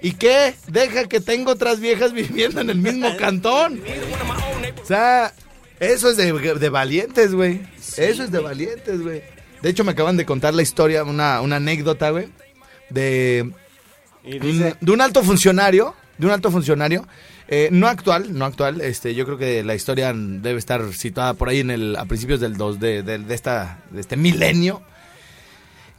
y 0.00 0.12
que 0.12 0.54
deja 0.68 1.04
que 1.06 1.20
tengo 1.20 1.52
otras 1.52 1.80
viejas 1.80 2.12
viviendo 2.14 2.60
en 2.62 2.70
el 2.70 2.78
mismo 2.78 3.14
cantón. 3.18 3.82
O 4.82 4.86
sea, 4.86 5.34
eso 5.78 6.10
es 6.10 6.16
de, 6.16 6.32
de 6.32 6.68
valientes, 6.70 7.34
güey. 7.34 7.60
Eso 7.98 8.24
es 8.24 8.32
de 8.32 8.38
valientes, 8.38 9.02
güey. 9.02 9.22
De 9.60 9.68
hecho, 9.68 9.84
me 9.84 9.92
acaban 9.92 10.16
de 10.16 10.24
contar 10.24 10.54
la 10.54 10.62
historia, 10.62 11.04
una, 11.04 11.42
una 11.42 11.56
anécdota, 11.56 12.10
güey, 12.10 12.28
de, 12.88 13.52
de 14.22 14.92
un 14.92 15.00
alto 15.00 15.22
funcionario, 15.22 15.94
de 16.16 16.26
un 16.26 16.32
alto 16.32 16.50
funcionario, 16.50 17.06
eh, 17.48 17.68
no 17.72 17.88
actual, 17.88 18.36
no 18.36 18.44
actual, 18.44 18.80
este, 18.80 19.14
yo 19.14 19.24
creo 19.24 19.38
que 19.38 19.62
la 19.64 19.74
historia 19.74 20.12
debe 20.14 20.58
estar 20.58 20.92
situada 20.92 21.34
por 21.34 21.48
ahí 21.48 21.60
en 21.60 21.70
el, 21.70 21.96
a 21.96 22.04
principios 22.04 22.40
del 22.40 22.56
dos, 22.56 22.78
de, 22.78 23.02
de- 23.02 23.34
esta, 23.34 23.78
este 23.96 24.16
milenio, 24.16 24.82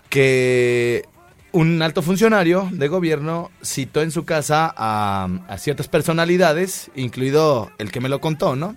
que 0.09 1.05
un 1.51 1.81
alto 1.81 2.01
funcionario 2.01 2.69
de 2.71 2.87
gobierno 2.87 3.51
citó 3.63 4.01
en 4.01 4.11
su 4.11 4.25
casa 4.25 4.71
a, 4.75 5.27
a 5.47 5.57
ciertas 5.57 5.87
personalidades, 5.87 6.91
incluido 6.95 7.71
el 7.79 7.91
que 7.91 7.99
me 8.01 8.09
lo 8.09 8.21
contó, 8.21 8.55
¿no? 8.55 8.75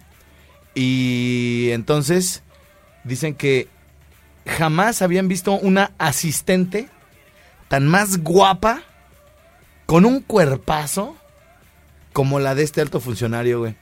Y 0.75 1.69
entonces 1.73 2.43
dicen 3.05 3.35
que 3.35 3.69
jamás 4.47 5.03
habían 5.03 5.29
visto 5.29 5.53
una 5.53 5.93
asistente 5.99 6.89
tan 7.69 7.87
más 7.87 8.19
guapa, 8.19 8.83
con 9.87 10.07
un 10.07 10.21
cuerpazo, 10.21 11.17
como 12.13 12.39
la 12.41 12.55
de 12.55 12.63
este 12.63 12.81
alto 12.81 13.01
funcionario, 13.01 13.61
güey. 13.61 13.77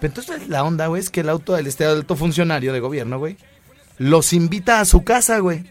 Pero 0.00 0.14
entonces 0.14 0.48
la 0.48 0.64
onda, 0.64 0.86
güey, 0.86 1.00
es 1.02 1.10
que 1.10 1.20
el 1.20 1.28
auto, 1.28 1.56
el 1.58 1.66
este 1.66 1.84
alto 1.84 2.16
funcionario 2.16 2.72
de 2.72 2.80
gobierno, 2.80 3.18
güey, 3.18 3.36
los 3.98 4.32
invita 4.32 4.80
a 4.80 4.84
su 4.86 5.04
casa, 5.04 5.38
güey, 5.40 5.70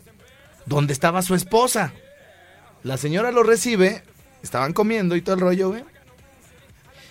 donde 0.68 0.94
estaba 0.94 1.22
su 1.24 1.34
esposa. 1.34 1.94
La 2.84 2.98
señora 2.98 3.32
lo 3.32 3.42
recibe, 3.44 4.04
estaban 4.44 4.74
comiendo 4.74 5.16
y 5.16 5.22
todo 5.22 5.36
el 5.36 5.42
rollo, 5.42 5.70
güey. 5.70 5.84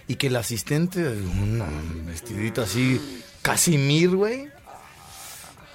Y 0.07 0.15
que 0.15 0.29
el 0.29 0.37
asistente, 0.37 1.01
un 1.07 2.05
vestidito 2.07 2.63
así, 2.63 3.23
Casimir, 3.43 4.11
güey. 4.11 4.49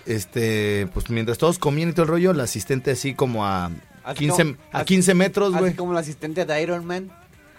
este, 0.06 0.88
pues 0.94 1.10
mientras 1.10 1.38
todos 1.38 1.60
comían 1.60 1.90
y 1.90 1.94
todo 1.94 2.04
el 2.04 2.10
rollo, 2.10 2.34
la 2.34 2.44
asistente 2.44 2.92
así 2.92 3.14
como 3.14 3.46
a 3.46 3.70
Así 4.04 4.20
15, 4.20 4.44
como- 4.44 4.58
a 4.72 4.78
así- 4.80 4.86
15 4.86 5.14
metros, 5.14 5.56
güey. 5.56 5.76
Como 5.76 5.92
el 5.94 5.98
asistente 5.98 6.46
de 6.46 6.62
Iron 6.62 6.86
Man. 6.86 7.12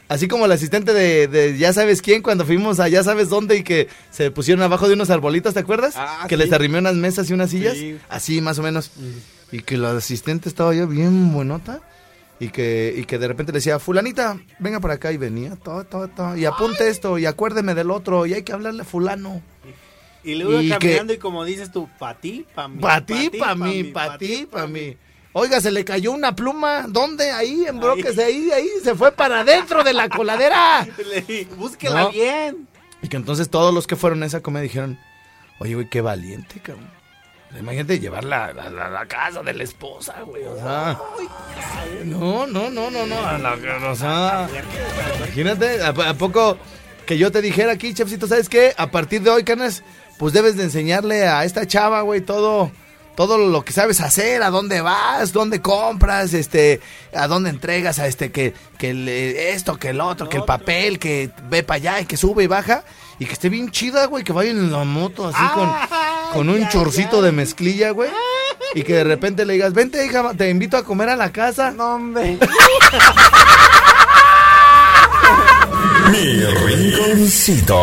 Así 0.09 0.29
como 0.29 0.45
el 0.45 0.53
asistente 0.53 0.93
de, 0.93 1.29
de 1.29 1.57
ya 1.57 1.73
sabes 1.73 2.03
quién 2.03 2.23
cuando 2.23 2.45
fuimos 2.45 2.79
a 2.79 2.89
ya 2.89 3.03
sabes 3.03 3.31
dónde 3.31 3.57
y 3.57 3.63
que 3.63 3.89
se 4.11 4.31
pusieron 4.31 4.63
abajo 4.63 4.87
de 4.87 4.95
unos 4.95 5.11
arbolitos, 5.11 5.55
¿te 5.55 5.61
acuerdas? 5.61 5.95
Ah, 5.97 6.27
que 6.29 6.37
sí. 6.37 6.43
les 6.43 6.53
arrimé 6.53 6.79
unas 6.79 6.95
mesas 6.95 7.31
y 7.31 7.33
unas 7.33 7.51
sillas. 7.51 7.75
Sí. 7.75 7.99
Así 8.09 8.41
más 8.41 8.59
o 8.59 8.63
menos. 8.63 8.91
Y 9.51 9.61
que 9.61 9.77
la 9.77 9.97
asistente 9.97 10.49
estaba 10.49 10.75
ya 10.75 10.87
bien 10.87 11.33
buenota. 11.33 11.81
Y 12.41 12.49
que, 12.49 12.93
y 12.97 13.05
que 13.05 13.17
de 13.19 13.29
repente 13.29 13.53
le 13.53 13.59
decía, 13.59 13.79
fulanita, 13.79 14.39
venga 14.59 14.81
para 14.81 14.95
acá 14.95 15.13
y 15.13 15.17
venía, 15.17 15.55
todo, 15.55 15.85
todo, 15.85 16.09
todo. 16.09 16.37
Y 16.37 16.45
apunte 16.45 16.89
esto, 16.89 17.17
y 17.17 17.27
acuérdeme 17.27 17.77
del 17.77 17.93
otro, 17.93 18.27
y 18.27 18.35
hay 18.35 18.43
que 18.43 18.53
hablarle 18.53 18.83
a 18.83 18.85
fulano. 18.85 19.41
Y 20.25 20.35
luego 20.35 20.61
Y 20.61 20.69
caminando 20.69 21.13
y 21.13 21.19
como 21.19 21.45
dices 21.45 21.71
tú, 21.71 21.89
pa' 21.97 22.19
ti, 22.19 22.45
pa' 22.55 22.67
mí. 22.67 22.81
Pa' 22.81 23.07
ti, 23.07 23.31
pa' 23.39 23.55
mí, 23.55 23.85
pa' 23.85 24.19
ti, 24.19 24.49
pa' 24.51 24.67
mí. 24.67 24.97
Oiga, 25.35 25.61
se 25.61 25.71
le 25.73 25.85
cayó 25.85 26.13
una 26.13 26.35
pluma. 26.37 26.87
¿Dónde? 26.89 27.31
Ahí, 27.33 27.65
en 27.67 27.81
broques, 27.81 28.17
ahí, 28.19 28.51
ahí. 28.53 28.69
Se 28.83 28.95
fue 28.95 29.13
para 29.13 29.41
adentro 29.41 29.83
de 29.85 29.93
la 29.93 30.09
coladera. 30.09 30.87
Búsquela 31.57 32.03
No. 32.05 32.11
bien. 32.11 32.69
Y 33.03 33.09
que 33.09 33.17
entonces 33.17 33.51
todos 33.51 33.75
los 33.75 33.87
que 33.87 33.97
fueron 33.97 34.23
a 34.23 34.27
esa 34.27 34.41
comedia 34.41 34.63
dijeron, 34.63 34.99
oye, 35.59 35.75
güey, 35.75 35.89
qué 35.91 36.01
valiente, 36.01 36.61
cabrón. 36.61 36.89
Imagínate 37.59 38.01
llevarla 38.01 38.47
a 38.47 38.53
la, 38.53 38.71
la- 38.71 38.89
la 38.91 39.07
casa 39.07 39.43
de 39.43 39.53
la 39.55 39.63
esposa, 39.63 40.15
güey. 40.25 40.45
O 40.45 40.57
sea, 40.57 40.99
no, 42.05 42.47
no, 42.47 42.69
no, 42.71 42.91
no, 42.91 43.07
no. 43.07 43.27
a 43.27 43.39
la- 43.39 43.57
o 43.91 43.95
sea, 43.95 44.49
imagínate, 45.19 45.81
¿a, 45.83 45.89
a 45.89 46.15
poco 46.15 46.59
que 47.07 47.17
yo 47.19 47.31
te 47.31 47.43
dijera 47.43 47.73
aquí, 47.73 47.95
chefcito, 47.95 48.27
¿sabes 48.27 48.49
qué? 48.49 48.75
A 48.77 48.91
partir 48.91 49.23
de 49.23 49.31
hoy, 49.31 49.45
canas, 49.45 49.85
pues 50.19 50.33
debes 50.33 50.57
de 50.57 50.65
enseñarle 50.65 51.27
a 51.29 51.45
esta 51.45 51.67
chava, 51.67 52.01
güey, 52.03 52.21
todo. 52.23 52.73
Todo 53.15 53.39
lo 53.39 53.65
que 53.65 53.73
sabes 53.73 54.01
hacer, 54.01 54.43
a 54.43 54.51
dónde 54.51 54.81
vas, 54.81 55.33
dónde 55.33 55.61
compras, 55.61 56.35
este, 56.35 56.81
a 57.15 57.29
dónde 57.29 57.51
entregas, 57.51 57.99
a 57.99 58.07
este, 58.07 58.33
que, 58.33 58.55
que 58.77 58.91
el, 58.91 59.09
eh, 59.09 59.53
esto, 59.53 59.77
que 59.77 59.91
el 59.91 60.01
otro, 60.01 60.29
que 60.29 60.39
el 60.39 60.45
papel, 60.45 60.99
que 60.99 61.31
ve 61.49 61.63
para 61.63 61.77
allá 61.77 62.01
y 62.01 62.07
que 62.07 62.17
sube 62.17 62.45
y 62.45 62.49
baja, 62.49 62.83
y 63.19 63.27
que 63.27 63.33
esté 63.33 63.49
bien 63.49 63.71
chida, 63.71 64.07
güey, 64.07 64.25
que 64.25 64.33
vaya 64.33 64.51
en 64.51 64.73
la 64.73 64.83
moto 64.85 65.29
así 65.29 65.43
con, 65.55 65.71
con 66.33 66.49
un 66.49 66.69
chorcito 66.69 67.23
de 67.23 67.31
mezclilla, 67.31 67.91
güey, 67.91 68.11
y 68.75 68.83
que 68.83 68.95
de 68.95 69.05
repente 69.05 69.45
le 69.45 69.53
digas, 69.55 69.73
vente, 69.73 70.05
hija, 70.05 70.33
te 70.37 70.51
invito 70.51 70.77
a 70.77 70.85
comer 70.85 71.09
a 71.09 71.17
la 71.17 71.31
casa. 71.31 71.71
No, 71.71 71.95
hombre. 71.95 72.39
Mi 76.11 76.45
rinconcito. 76.45 77.79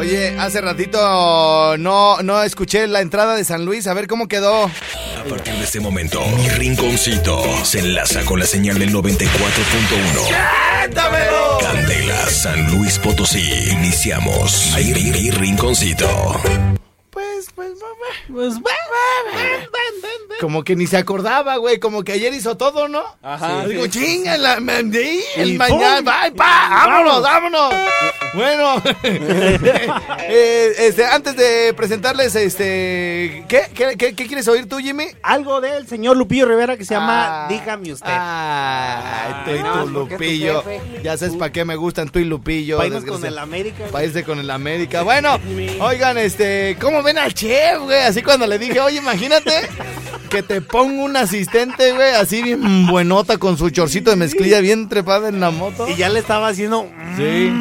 Oye, 0.00 0.34
hace 0.38 0.60
ratito 0.62 1.76
no, 1.78 2.22
no 2.22 2.42
escuché 2.42 2.86
la 2.86 3.00
entrada 3.02 3.34
de 3.36 3.44
San 3.44 3.64
Luis, 3.66 3.86
a 3.86 3.92
ver 3.94 4.06
cómo 4.06 4.28
quedó. 4.28 4.64
A 4.64 5.24
partir 5.28 5.52
de 5.54 5.64
este 5.64 5.78
momento, 5.80 6.22
mi 6.38 6.48
rinconcito 6.48 7.42
se 7.64 7.80
enlaza 7.80 8.24
con 8.24 8.38
la 8.40 8.46
señal 8.46 8.78
del 8.78 8.94
94.1. 8.94 11.60
Candela, 11.60 12.26
San 12.30 12.70
Luis 12.74 12.98
Potosí. 12.98 13.42
Iniciamos. 13.70 14.72
Mi, 14.76 14.84
mi- 14.94 15.10
mi 15.10 15.30
rinconcito. 15.30 16.40
Pues, 17.10 17.48
pues, 17.54 17.72
Pues 18.32 18.54
ven, 18.54 18.62
ven, 18.64 19.34
ven, 19.34 19.34
ven, 19.34 19.60
ven. 19.72 19.79
Como 20.40 20.64
que 20.64 20.74
ni 20.74 20.86
se 20.86 20.96
acordaba, 20.96 21.56
güey. 21.56 21.78
Como 21.78 22.02
que 22.02 22.12
ayer 22.12 22.32
hizo 22.32 22.56
todo, 22.56 22.88
¿no? 22.88 23.02
Ajá. 23.22 23.66
Digo, 23.66 23.86
chinga, 23.88 24.38
la, 24.38 24.54
el 24.54 25.50
Y 25.50 25.58
mañana. 25.58 25.96
¡pum! 25.96 26.04
¡Bye, 26.04 26.32
pa! 26.32 26.86
¡Vámonos, 26.86 27.22
vámonos! 27.22 27.74
Bueno, 28.32 28.80
eh, 29.02 30.72
este, 30.78 31.04
antes 31.04 31.36
de 31.36 31.74
presentarles, 31.74 32.34
este. 32.36 33.44
¿Qué, 33.48 33.62
qué, 33.74 33.96
qué, 33.98 34.14
qué 34.14 34.26
quieres 34.26 34.46
oír 34.48 34.68
tú, 34.68 34.78
Jimmy? 34.78 35.06
Algo 35.22 35.60
del 35.60 35.86
señor 35.88 36.16
Lupillo 36.16 36.46
Rivera 36.46 36.76
que 36.76 36.84
se 36.84 36.94
llama 36.94 37.44
Ah. 37.44 37.46
Dígame 37.48 37.92
usted. 37.92 38.06
Ay, 38.08 39.34
tú 39.44 39.50
y 39.50 39.62
no, 39.62 39.84
tu 39.84 39.92
¿por 39.92 40.08
qué 40.08 40.14
tu 40.14 40.22
Lupillo. 40.22 40.64
Ya 41.02 41.16
sabes 41.16 41.34
para 41.36 41.52
qué 41.52 41.64
me 41.64 41.76
gustan 41.76 42.08
tú 42.08 42.18
y 42.18 42.24
Lupillo. 42.24 42.78
Pa' 42.78 42.86
irnos 42.86 43.04
con 43.04 43.24
el 43.24 43.38
América. 43.38 43.84
Para 43.90 44.04
irse 44.04 44.24
con 44.24 44.38
el 44.38 44.50
América. 44.50 45.02
Bueno, 45.02 45.38
oigan, 45.80 46.16
este, 46.18 46.76
¿cómo 46.80 47.02
ven 47.02 47.18
al 47.18 47.34
chef, 47.34 47.80
güey? 47.80 48.00
Así 48.02 48.22
cuando 48.22 48.46
le 48.46 48.58
dije, 48.58 48.80
oye, 48.80 48.98
imagínate 48.98 49.50
que 50.30 50.42
te 50.42 50.60
pongo 50.60 51.04
un 51.04 51.16
asistente, 51.16 51.92
güey, 51.92 52.14
así 52.14 52.42
bien 52.42 52.86
buenota 52.86 53.38
con 53.38 53.58
su 53.58 53.70
chorcito 53.70 54.10
de 54.10 54.16
mezclilla 54.16 54.60
bien 54.60 54.88
trepada 54.88 55.28
en 55.28 55.40
la 55.40 55.50
moto. 55.50 55.88
Y 55.88 55.96
ya 55.96 56.08
le 56.08 56.20
estaba 56.20 56.48
haciendo. 56.48 56.88
Sí. 57.16 57.52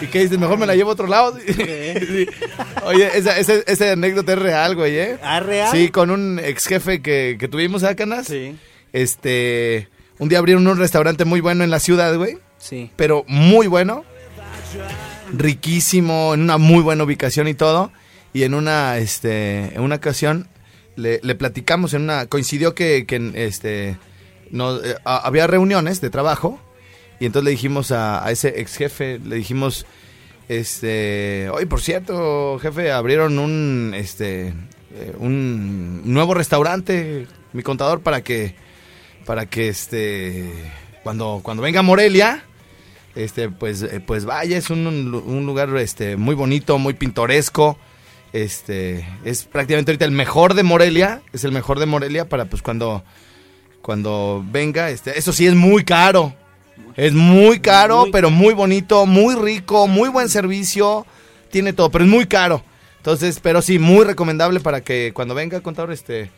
¿Y 0.00 0.06
qué 0.06 0.20
dices? 0.20 0.38
Mejor 0.38 0.58
me 0.58 0.66
la 0.66 0.74
llevo 0.76 0.90
a 0.90 0.92
otro 0.94 1.06
lado. 1.06 1.36
Sí. 1.48 2.26
Oye, 2.84 3.10
esa, 3.14 3.38
esa, 3.38 3.54
esa 3.66 3.92
anécdota 3.92 4.32
es 4.32 4.38
real, 4.38 4.74
güey, 4.76 4.96
¿eh? 4.98 5.18
¿Ah, 5.22 5.40
real? 5.40 5.70
Sí, 5.72 5.88
con 5.88 6.10
un 6.10 6.40
ex 6.42 6.66
jefe 6.66 7.02
que, 7.02 7.36
que 7.38 7.48
tuvimos 7.48 7.82
acá, 7.82 7.96
Canas. 7.96 8.26
Sí. 8.26 8.56
Este, 8.92 9.88
un 10.18 10.28
día 10.28 10.38
abrieron 10.38 10.66
un 10.66 10.78
restaurante 10.78 11.24
muy 11.24 11.40
bueno 11.40 11.64
en 11.64 11.70
la 11.70 11.80
ciudad, 11.80 12.16
güey. 12.16 12.38
Sí. 12.58 12.90
Pero 12.96 13.24
muy 13.26 13.66
bueno. 13.66 14.04
Riquísimo, 15.32 16.34
en 16.34 16.42
una 16.42 16.58
muy 16.58 16.82
buena 16.82 17.04
ubicación 17.04 17.48
y 17.48 17.54
todo. 17.54 17.92
Y 18.32 18.44
en 18.44 18.54
una, 18.54 18.98
este, 18.98 19.74
en 19.74 19.80
una 19.80 19.96
ocasión 19.96 20.48
le, 20.98 21.20
le 21.22 21.34
platicamos, 21.34 21.94
en 21.94 22.02
una, 22.02 22.26
coincidió 22.26 22.74
que, 22.74 23.06
que 23.06 23.32
este, 23.34 23.96
no, 24.50 24.76
eh, 24.76 24.96
había 25.04 25.46
reuniones 25.46 26.00
de 26.00 26.10
trabajo. 26.10 26.60
Y 27.20 27.26
entonces 27.26 27.44
le 27.44 27.50
dijimos 27.52 27.90
a, 27.92 28.30
ese 28.30 28.60
ex 28.60 28.76
jefe, 28.76 29.18
le 29.18 29.36
dijimos, 29.36 29.86
este, 30.48 31.48
oye, 31.52 31.66
por 31.66 31.80
cierto, 31.80 32.58
jefe, 32.60 32.92
abrieron 32.92 33.38
un, 33.38 33.92
este, 33.96 34.48
eh, 34.94 35.14
un 35.18 36.02
nuevo 36.04 36.34
restaurante, 36.34 37.26
mi 37.52 37.62
contador, 37.62 38.00
para 38.00 38.22
que, 38.22 38.54
para 39.24 39.46
que, 39.46 39.68
este, 39.68 40.52
cuando, 41.02 41.40
cuando 41.42 41.62
venga 41.62 41.82
Morelia, 41.82 42.44
este, 43.16 43.48
pues, 43.48 43.82
eh, 43.82 44.00
pues 44.04 44.24
vaya, 44.24 44.56
es 44.56 44.70
un, 44.70 44.86
un 44.86 45.46
lugar, 45.46 45.76
este, 45.76 46.16
muy 46.16 46.36
bonito, 46.36 46.78
muy 46.78 46.94
pintoresco, 46.94 47.78
este, 48.32 49.06
es 49.24 49.44
prácticamente 49.44 49.90
ahorita 49.92 50.04
el 50.04 50.10
mejor 50.12 50.54
de 50.54 50.62
Morelia, 50.62 51.22
es 51.32 51.44
el 51.44 51.52
mejor 51.52 51.78
de 51.78 51.86
Morelia 51.86 52.28
para, 52.28 52.44
pues, 52.46 52.62
cuando, 52.62 53.02
cuando 53.82 54.44
venga, 54.50 54.90
este, 54.90 55.18
eso 55.18 55.32
sí 55.32 55.46
es 55.46 55.54
muy 55.54 55.84
caro. 55.84 56.34
Es 56.96 57.12
muy 57.12 57.60
caro, 57.60 58.02
Muy- 58.02 58.10
pero 58.12 58.30
muy 58.30 58.54
bonito, 58.54 59.04
muy 59.06 59.34
rico, 59.34 59.86
muy 59.88 60.08
buen 60.08 60.28
servicio, 60.28 61.06
tiene 61.50 61.72
todo, 61.72 61.90
pero 61.90 62.04
es 62.04 62.10
muy 62.10 62.26
caro. 62.26 62.62
Entonces, 62.98 63.40
pero 63.42 63.62
sí, 63.62 63.78
muy 63.78 64.04
recomendable 64.04 64.60
para 64.60 64.80
que 64.82 65.12
cuando 65.14 65.34
venga 65.34 65.60
contador, 65.60 65.92
este, 65.92 66.30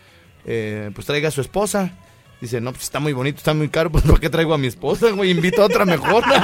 eh, 0.46 0.90
pues 0.94 1.06
traiga 1.06 1.28
a 1.28 1.32
su 1.32 1.40
esposa. 1.40 1.90
Dice, 2.40 2.58
no, 2.58 2.70
pues 2.72 2.84
está 2.84 3.00
muy 3.00 3.12
bonito, 3.12 3.36
está 3.36 3.52
muy 3.52 3.68
caro, 3.68 3.90
pues 3.90 4.02
¿por 4.02 4.18
qué 4.18 4.30
traigo 4.30 4.54
a 4.54 4.58
mi 4.58 4.66
esposa, 4.66 5.10
güey? 5.10 5.30
Invito 5.30 5.60
a 5.62 5.66
otra 5.66 5.84
mejor. 5.84 6.24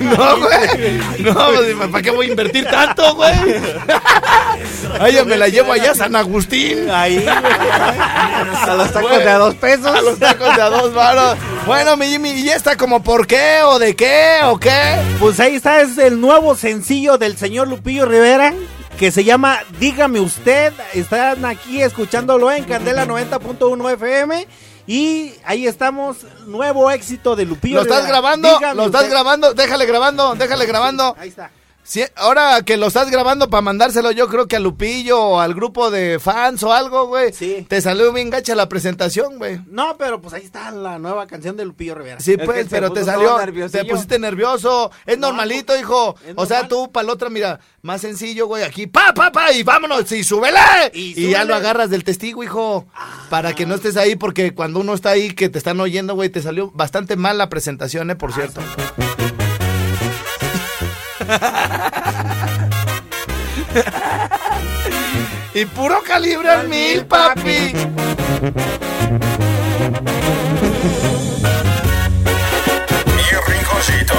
no, 0.00 0.36
güey. 0.38 0.98
No, 1.20 1.34
pues, 1.34 1.90
¿para 1.90 2.02
qué 2.02 2.10
voy 2.10 2.26
a 2.26 2.30
invertir 2.30 2.66
tanto, 2.66 3.14
güey? 3.14 3.32
A 5.00 5.08
ella 5.08 5.24
me 5.24 5.38
la 5.38 5.48
llevo 5.48 5.72
allá 5.72 5.92
a 5.92 5.94
San 5.94 6.14
Agustín. 6.14 6.90
Ahí, 6.90 7.20
güey. 7.20 7.28
A 7.32 8.74
los 8.76 8.92
tacos 8.92 9.10
Güey. 9.10 9.24
de 9.24 9.30
a 9.30 9.38
dos 9.38 9.54
pesos. 9.54 9.86
A 9.86 10.02
los 10.02 10.18
tacos 10.18 10.54
de 10.54 10.62
a 10.62 10.68
dos 10.68 10.92
varos. 10.92 11.38
Bueno, 11.66 11.96
mi 11.96 12.06
Jimmy, 12.08 12.30
¿y 12.32 12.50
esta 12.50 12.76
como 12.76 13.02
por 13.02 13.26
qué 13.26 13.60
o 13.64 13.78
de 13.78 13.96
qué 13.96 14.40
o 14.44 14.58
qué? 14.58 14.96
Pues 15.18 15.40
ahí 15.40 15.54
está, 15.54 15.80
es 15.80 15.96
el 15.98 16.20
nuevo 16.20 16.54
sencillo 16.54 17.16
del 17.16 17.36
señor 17.38 17.68
Lupillo 17.68 18.04
Rivera 18.06 18.52
que 18.98 19.10
se 19.10 19.24
llama 19.24 19.60
Dígame 19.78 20.20
Usted. 20.20 20.72
Están 20.94 21.44
aquí 21.44 21.82
escuchándolo 21.82 22.50
en 22.52 22.64
Candela 22.64 23.06
90.1 23.06 23.92
FM. 23.94 24.46
Y 24.86 25.32
ahí 25.44 25.66
estamos, 25.66 26.18
nuevo 26.46 26.90
éxito 26.90 27.36
de 27.36 27.44
Lupillo 27.44 27.76
¿Lo 27.76 27.82
estás 27.82 28.06
grabando? 28.06 28.48
Dígame 28.48 28.74
¿Lo 28.74 28.86
estás 28.86 29.02
usted. 29.02 29.12
grabando? 29.12 29.54
Déjale 29.54 29.86
grabando, 29.86 30.34
déjale 30.34 30.66
grabando. 30.66 31.16
Ahí 31.18 31.28
está. 31.28 31.50
Sí, 31.84 32.04
ahora 32.14 32.62
que 32.62 32.76
lo 32.76 32.86
estás 32.86 33.10
grabando 33.10 33.50
para 33.50 33.60
mandárselo, 33.60 34.12
yo 34.12 34.28
creo 34.28 34.46
que 34.46 34.54
a 34.56 34.60
Lupillo 34.60 35.20
o 35.20 35.40
al 35.40 35.52
grupo 35.52 35.90
de 35.90 36.20
fans 36.20 36.62
o 36.62 36.72
algo, 36.72 37.08
güey. 37.08 37.32
Sí. 37.32 37.66
Te 37.68 37.80
salió 37.80 38.12
bien 38.12 38.30
gacha 38.30 38.54
la 38.54 38.68
presentación, 38.68 39.38
güey. 39.38 39.60
No, 39.66 39.96
pero 39.98 40.20
pues 40.22 40.32
ahí 40.34 40.44
está 40.44 40.70
la 40.70 41.00
nueva 41.00 41.26
canción 41.26 41.56
de 41.56 41.64
Lupillo 41.64 41.96
Rivera. 41.96 42.20
Sí, 42.20 42.36
Es 42.38 42.44
pues, 42.44 42.68
pero 42.70 42.92
te 42.92 43.04
salió, 43.04 43.36
te 43.70 43.84
pusiste 43.84 44.18
nervioso. 44.20 44.92
Es 45.06 45.18
normalito, 45.18 45.76
hijo. 45.76 46.14
es 46.24 46.34
O 46.36 46.46
sea, 46.46 46.58
normal. 46.62 46.68
tú 46.68 46.92
para 46.92 47.06
la 47.08 47.12
otra, 47.14 47.30
mira, 47.30 47.58
más 47.82 48.00
sencillo, 48.00 48.46
güey. 48.46 48.62
Aquí, 48.62 48.86
pa, 48.86 49.12
pa, 49.12 49.32
pa, 49.32 49.52
y 49.52 49.64
vámonos, 49.64 50.10
y 50.12 50.22
súbele. 50.22 50.60
Y 50.94 51.20
Y, 51.26 51.30
ya 51.30 51.44
lo 51.44 51.54
agarras 51.54 51.90
del 51.90 52.04
testigo, 52.04 52.44
hijo. 52.44 52.86
Para 53.28 53.54
que 53.54 53.66
no 53.66 53.74
estés 53.74 53.96
ahí, 53.96 54.14
porque 54.14 54.54
cuando 54.54 54.78
uno 54.80 54.94
está 54.94 55.10
ahí, 55.10 55.32
que 55.34 55.48
te 55.48 55.58
están 55.58 55.80
oyendo, 55.80 56.14
güey, 56.14 56.28
te 56.28 56.40
salió 56.42 56.70
bastante 56.70 57.16
mal 57.16 57.38
la 57.38 57.48
presentación, 57.48 58.10
eh, 58.10 58.16
por 58.16 58.32
cierto. 58.32 58.60
y 65.54 65.64
puro 65.64 66.02
calibre 66.06 66.62
mil, 66.68 67.06
papi. 67.06 67.72
Mi 73.06 73.22
rinconcito. 73.48 74.14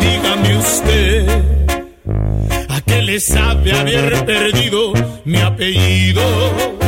Dígame 0.00 0.56
usted, 0.58 1.28
¿a 2.68 2.80
qué 2.82 3.02
le 3.02 3.18
sabe 3.18 3.72
haber 3.72 4.24
perdido 4.24 4.92
mi 5.24 5.40
apellido? 5.40 6.83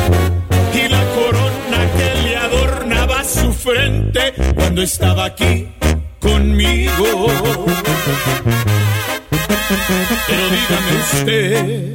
Frente 3.66 4.32
cuando 4.54 4.80
estaba 4.82 5.24
aquí 5.24 5.66
conmigo. 6.20 7.26
Pero 10.28 10.44
dígame 10.56 10.92
usted 11.02 11.92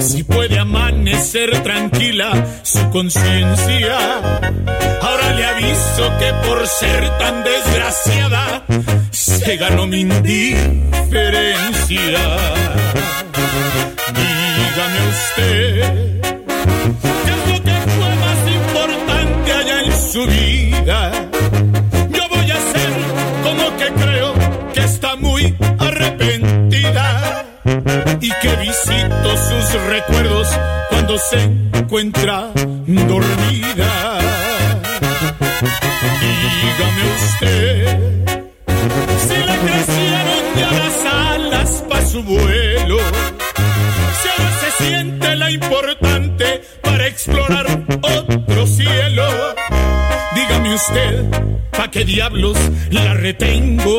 si 0.00 0.24
puede 0.24 0.58
amanecer 0.58 1.62
tranquila 1.62 2.32
su 2.62 2.88
conciencia. 2.90 3.98
Ahora 5.02 5.34
le 5.34 5.44
aviso 5.44 6.16
que 6.18 6.32
por 6.46 6.66
ser 6.66 7.18
tan 7.18 7.44
desgraciada 7.44 8.64
se 9.10 9.56
ganó 9.56 9.86
mi 9.86 10.00
indiferencia. 10.00 12.20
Dígame 14.16 15.08
usted, 15.10 15.99
Yo 20.90 22.28
voy 22.28 22.50
a 22.50 22.56
hacer 22.56 22.90
como 23.44 23.76
que 23.76 23.92
creo 23.92 24.34
que 24.74 24.80
está 24.80 25.14
muy 25.14 25.56
arrepentida 25.78 27.44
y 28.20 28.28
que 28.28 28.56
visito 28.56 29.36
sus 29.36 29.72
recuerdos 29.84 30.48
cuando 30.88 31.16
se 31.16 31.42
encuentra 31.44 32.50
dormida. 32.86 34.18
Dígame 36.20 37.02
usted 37.14 37.98
si 39.28 39.36
le 39.48 39.58
crecieron 39.58 40.42
ya 40.58 40.70
las 40.72 41.14
alas 41.14 41.84
para 41.88 42.04
su 42.04 42.20
vuelo, 42.24 42.98
si 44.20 44.28
ahora 44.28 44.50
se 44.60 44.84
siente 44.84 45.36
la 45.36 45.52
importante 45.52 46.62
para 46.82 47.06
explorar. 47.06 47.66
Dígame 48.02 48.39
usted, 50.80 51.24
¿pa' 51.70 51.90
qué 51.90 52.04
diablos 52.04 52.56
la 52.90 53.14
retengo? 53.14 53.98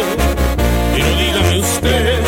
Pero 0.94 1.10
dígame 1.22 1.60
usted, 1.60 2.20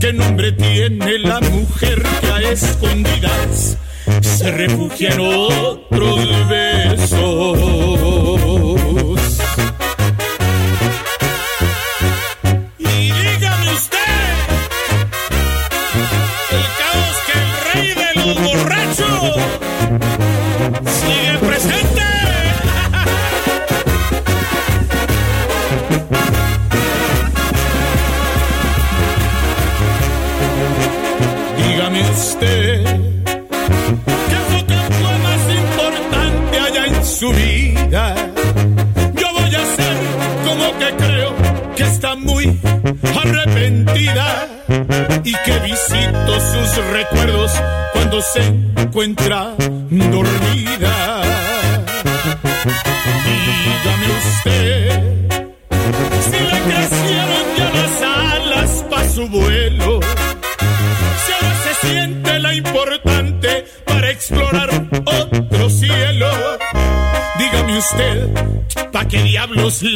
¿qué 0.00 0.12
nombre 0.12 0.52
tiene 0.52 1.18
la 1.18 1.40
mujer 1.40 2.02
que 2.20 2.26
a 2.26 2.50
escondidas 2.50 3.78
se 4.20 4.50
refugia 4.50 5.10
en 5.10 5.20
otros 5.20 6.48
besos? 6.48 7.23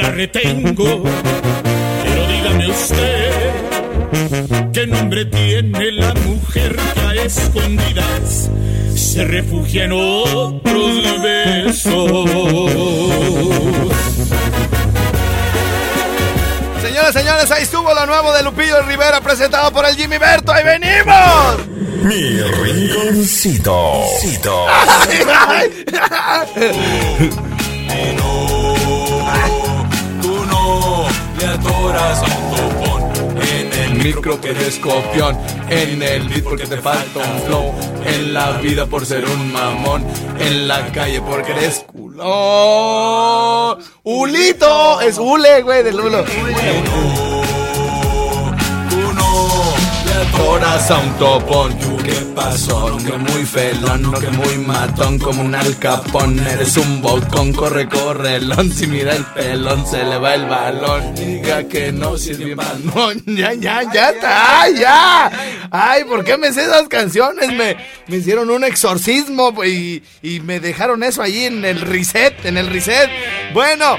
La 0.09 0.14
retengo? 0.14 1.03
Pero 2.05 2.27
dígame 2.27 2.71
usted, 2.71 3.53
¿qué 4.73 4.87
nombre 4.87 5.25
tiene 5.27 5.92
la 5.92 6.14
mujer 6.14 6.77
que 6.94 7.01
a 7.01 7.14
escondidas 7.25 8.51
se 8.94 9.25
refugia 9.25 9.85
en 9.85 9.92
otros 9.92 11.23
besos? 11.23 12.31
Señoras, 16.83 17.12
señores, 17.12 17.51
ahí 17.51 17.62
estuvo 17.62 17.92
lo 17.92 18.07
nuevo 18.07 18.33
de 18.33 18.42
Lupillo 18.42 18.83
Rivera 18.83 19.21
presentado 19.21 19.71
por 19.73 19.85
el 19.85 19.94
Jimmy 19.97 20.18
Berto. 20.18 20.53
¡Ahí 20.53 20.64
venimos! 20.64 21.66
Mi 22.03 22.40
rinconcito. 22.40 24.05
Cito. 24.21 24.66
En 33.40 33.72
el 33.72 33.94
micro 34.05 34.40
que 34.40 34.51
eres 34.51 34.79
copión, 34.79 35.37
en 35.70 36.03
el 36.03 36.29
beat 36.29 36.42
porque 36.42 36.66
te 36.66 36.77
falta 36.79 37.18
un 37.18 37.40
flow, 37.42 37.74
en 38.05 38.35
la 38.35 38.53
vida 38.53 38.87
por 38.87 39.07
ser 39.07 39.24
un 39.24 39.53
mamón, 39.53 40.05
en 40.38 40.68
la 40.68 40.87
calle 40.92 41.20
porque 41.20 41.53
eres 41.53 41.85
¡Oh! 42.20 43.79
¡Ulito! 44.03 45.01
Es 45.01 45.18
hule, 45.18 45.62
güey, 45.62 45.85
del 45.85 45.96
Lulo. 45.96 46.24
No 50.18 50.96
un 51.00 51.18
topón. 51.18 51.78
¿Qué 52.02 52.12
pasó? 52.35 52.96
Que 52.96 53.12
muy 53.12 53.44
felón, 53.44 54.02
no 54.02 54.12
que 54.18 54.28
muy 54.31 54.59
matón, 54.59 55.16
como 55.18 55.42
un 55.42 55.54
alcapón. 55.54 56.38
Eres 56.40 56.76
un 56.76 57.00
bocón, 57.00 57.52
corre, 57.52 57.88
corre, 57.88 58.40
lon. 58.40 58.72
Si 58.72 58.88
mira 58.88 59.14
el 59.14 59.24
pelón, 59.26 59.87
se 59.87 60.02
le 60.02 60.18
va 60.18 60.35
el 60.35 60.46
balón. 60.46 61.14
Diga 61.14 61.68
que 61.68 61.92
no, 61.92 62.18
si 62.18 62.33
es 62.33 62.40
mi 62.40 62.52
No, 62.54 63.12
ya, 63.26 63.52
ya, 63.54 63.83
ya 63.92 64.11
está, 64.11 64.62
¡ay, 64.62 64.78
ya. 64.81 65.31
Ay, 65.70 66.02
¿por 66.04 66.24
qué 66.24 66.37
me 66.37 66.52
sé 66.52 66.62
esas 66.62 66.88
canciones? 66.88 67.52
Me, 67.52 67.76
me 68.09 68.16
hicieron 68.16 68.50
un 68.50 68.64
exorcismo 68.64 69.54
y, 69.64 70.02
y 70.22 70.40
me 70.40 70.59
dejaron 70.59 71.04
eso 71.04 71.22
ahí 71.22 71.44
en 71.44 71.64
el 71.64 71.81
reset, 71.81 72.44
en 72.44 72.57
el 72.57 72.66
reset. 72.68 73.09
Bueno, 73.52 73.96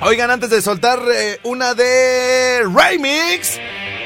oigan, 0.00 0.30
antes 0.30 0.48
de 0.48 0.62
soltar 0.62 1.00
eh, 1.12 1.38
una 1.42 1.74
de 1.74 2.62
Remix, 2.62 3.58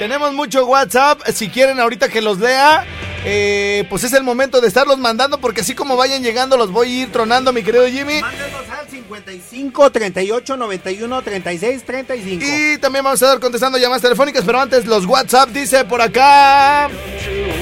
tenemos 0.02 0.32
mucho 0.32 0.66
WhatsApp. 0.66 1.20
Si 1.32 1.48
quieren 1.48 1.78
ahorita 1.78 2.08
que 2.08 2.20
los 2.20 2.40
lea, 2.40 2.84
eh, 3.24 3.86
pues 3.88 4.02
es 4.02 4.12
el 4.14 4.24
momento 4.24 4.60
de 4.60 4.66
estarlos 4.66 4.98
mandando 4.98 5.38
porque 5.38 5.60
así 5.60 5.76
como 5.76 5.96
vayan 5.96 6.24
llegando 6.24 6.56
los 6.56 6.72
voy 6.72 6.88
a 6.88 7.02
ir 7.02 7.12
tronando, 7.12 7.52
mi 7.52 7.62
querido 7.62 7.86
Jimmy. 7.86 8.20
Mándenos 8.20 8.68
al 8.68 8.88
55 8.88 9.92
38 9.92 10.56
91 10.56 11.22
36 11.22 11.84
35. 11.84 12.44
Y 12.44 12.78
también 12.78 13.04
vamos 13.04 13.22
a 13.22 13.26
estar 13.26 13.38
contestando 13.38 13.78
llamadas 13.78 14.02
telefónicas, 14.02 14.42
pero 14.44 14.58
antes 14.58 14.86
los 14.86 15.06
WhatsApp 15.06 15.50
dice 15.50 15.84
por 15.84 16.02
acá. 16.02 16.90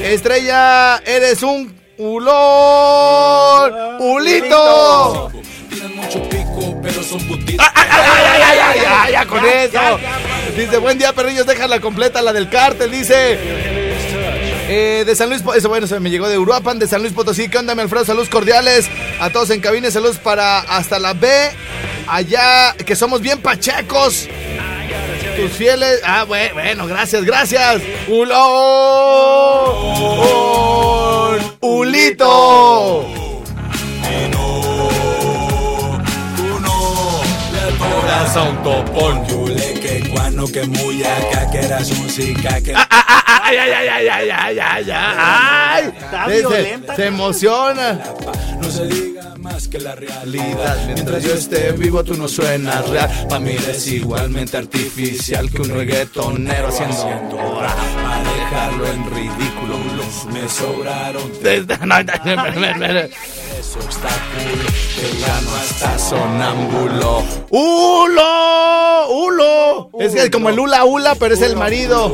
Estrella, 0.03 0.96
eres 1.05 1.42
un 1.42 1.79
ulón. 1.98 4.00
Ulito. 4.00 5.31
Pero 6.83 7.03
son 7.03 7.20
putitos. 7.27 7.66
¡Ay, 7.75 7.87
ay, 7.90 8.42
ay, 8.42 8.59
ay, 8.62 8.79
ay, 8.88 9.12
ya 9.12 9.27
con 9.27 9.44
eso! 9.44 9.81
Dice, 10.57 10.79
buen 10.79 10.99
día, 10.99 11.12
perrillos, 11.12 11.46
déjala 11.46 11.81
completa, 11.81 12.20
la 12.23 12.33
del 12.33 12.49
cártel, 12.49 12.90
dice. 12.90 13.38
Eh, 14.73 15.03
de 15.05 15.16
San 15.16 15.29
Luis, 15.31 15.42
eso 15.57 15.68
bueno, 15.68 15.87
se 15.87 15.99
me 16.01 16.11
llegó 16.11 16.29
de 16.29 16.38
Uruapan, 16.38 16.79
de 16.79 16.87
San 16.87 17.01
Luis 17.03 17.12
Potosí. 17.12 17.49
¿Qué 17.49 17.59
onda, 17.59 17.75
mi 17.75 17.83
Alfredo? 17.83 18.05
Saludos 18.05 18.29
cordiales 18.29 18.88
a 19.20 19.31
todos 19.31 19.51
en 19.51 19.61
cabina. 19.61 19.90
Saludos 19.90 20.18
para 20.18 20.61
hasta 20.61 20.99
la 21.01 21.12
B. 21.12 21.29
Allá, 22.07 22.75
que 22.75 22.94
somos 22.94 23.20
bien 23.20 23.40
pachecos. 23.40 24.29
Tus 25.37 25.51
fieles. 25.53 26.01
Ah, 26.05 26.25
bue- 26.27 26.53
bueno, 26.53 26.87
gracias, 26.87 27.25
gracias. 27.25 27.83
Ulón. 28.09 28.37
Ulito. 31.61 33.07
Un 38.05 38.63
topón. 38.63 39.27
Yule 39.27 39.75
que 39.81 40.01
que 40.53 40.63
muy 40.67 41.03
acá 41.05 41.51
que 41.51 41.59
eras 41.59 41.91
música 41.99 42.61
que. 42.61 42.73
Ay, 42.75 43.57
ay, 43.57 43.71
ay, 43.71 43.89
ay, 43.89 44.09
ay, 44.09 44.31
ay, 44.31 44.59
ay, 44.59 44.91
ay. 44.91 44.93
Ay, 45.19 45.85
Está 45.99 46.25
se- 46.27 46.31
se, 46.33 46.39
violenta. 46.41 46.97
se 46.97 47.07
emociona. 47.07 48.01
No 48.61 48.71
se 48.71 48.87
diga 48.87 49.35
más 49.39 49.69
que 49.69 49.79
la 49.81 49.95
realidad. 49.95 50.79
Mientras 50.87 51.23
yo 51.23 51.35
esté 51.35 51.73
vivo, 51.73 52.03
tú 52.03 52.15
no 52.15 52.27
suenas 52.29 52.89
real. 52.89 53.11
Pa' 53.29 53.39
mí 53.39 53.51
eres 53.53 53.87
igualmente 53.89 54.57
artificial 54.57 55.51
que 55.51 55.61
un 55.63 55.69
reggaetonero 55.71 56.69
haciendo 56.69 57.37
hora. 57.37 57.69
Pa' 57.69 58.23
dejarlo 58.23 58.87
en 58.87 59.11
ridículo, 59.15 59.79
me 60.33 60.49
sobraron. 60.49 61.31
es 63.61 63.77
obstáculo, 63.77 64.64
que 64.96 65.18
ya 65.18 65.40
no 65.42 65.57
está 65.59 65.99
sonámbulo. 65.99 67.23
¡Ulo! 67.51 69.09
¡Ulo! 69.11 69.90
Es 70.01 70.14
que 70.14 70.31
como 70.31 70.49
el 70.49 70.59
hula 70.59 70.85
hula, 70.85 71.14
pero 71.14 71.35
es 71.35 71.42
el 71.42 71.57
marido. 71.57 72.11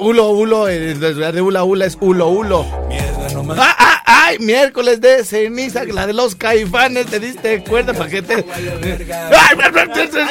Ulo, 0.00 0.30
ulo, 0.30 0.68
en 0.68 1.02
eh, 1.02 1.12
lugar 1.12 1.34
de 1.34 1.42
hula 1.42 1.64
hula 1.64 1.84
es 1.84 1.98
ulo, 2.00 2.28
ulo. 2.28 2.64
Mierda, 2.88 3.42
no 3.42 3.54
¡Ah, 3.58 3.76
ah! 3.78 3.93
Ay! 4.24 4.38
Miércoles 4.38 5.00
de 5.00 5.24
ceniza, 5.24 5.84
la 5.84 6.06
de 6.06 6.12
los 6.12 6.34
caifanes, 6.34 7.06
¿te 7.06 7.20
diste 7.20 7.62
cuenta? 7.64 7.92
¿Para 7.92 8.10
qué 8.10 8.22
te.? 8.22 8.34
¡Ay, 8.34 8.44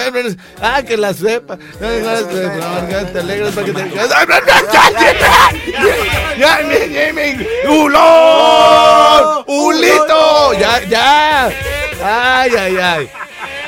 verdad. 0.10 0.36
Ah, 0.62 0.84
que 0.84 0.98
la 0.98 1.14
sepa. 1.14 1.58
Te 1.58 1.86
alegras 3.20 3.54
para 3.54 3.66
que 3.66 3.74
te. 3.74 3.90
¡Ya, 6.40 6.58
Jimmy! 6.58 7.46
¡Hulón! 7.68 9.44
¡Hulito! 9.48 10.54
¡Ya, 10.54 10.82
ya! 10.88 11.50
¡Ay, 12.04 12.52
ay, 12.58 12.78
ay! 12.78 13.10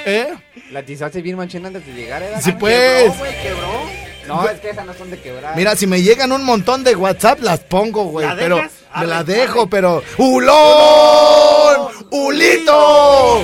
¿Eh? 0.06 0.34
La 0.71 0.84
tizaste 0.84 1.21
bien 1.21 1.38
manchina 1.38 1.67
antes 1.67 1.86
de 1.86 1.93
llegar, 1.93 2.23
¿eh? 2.23 2.34
Sí, 2.41 2.52
pues. 2.54 3.04
Quebró, 3.04 3.13
güey, 3.19 3.41
quebró. 3.43 4.03
No, 4.28 4.48
es 4.48 4.60
que 4.60 4.70
esas 4.70 4.86
no 4.86 4.94
son 4.94 5.12
de 5.12 5.20
quebrar. 5.20 5.56
Mira, 5.56 5.76
si 5.76 5.88
me 5.88 6.02
llegan 6.02 6.32
un 6.32 6.44
montón 6.44 6.84
de 6.84 6.96
WhatsApp, 6.96 7.40
las 7.42 7.60
pongo, 7.60 8.06
güey. 8.06 8.28
Pero 8.38 8.62
me 8.98 9.08
las 9.08 9.26
dejo, 9.26 9.68
pero. 9.68 10.04
¡Ulón! 10.18 11.92
¡Ulito! 12.12 13.44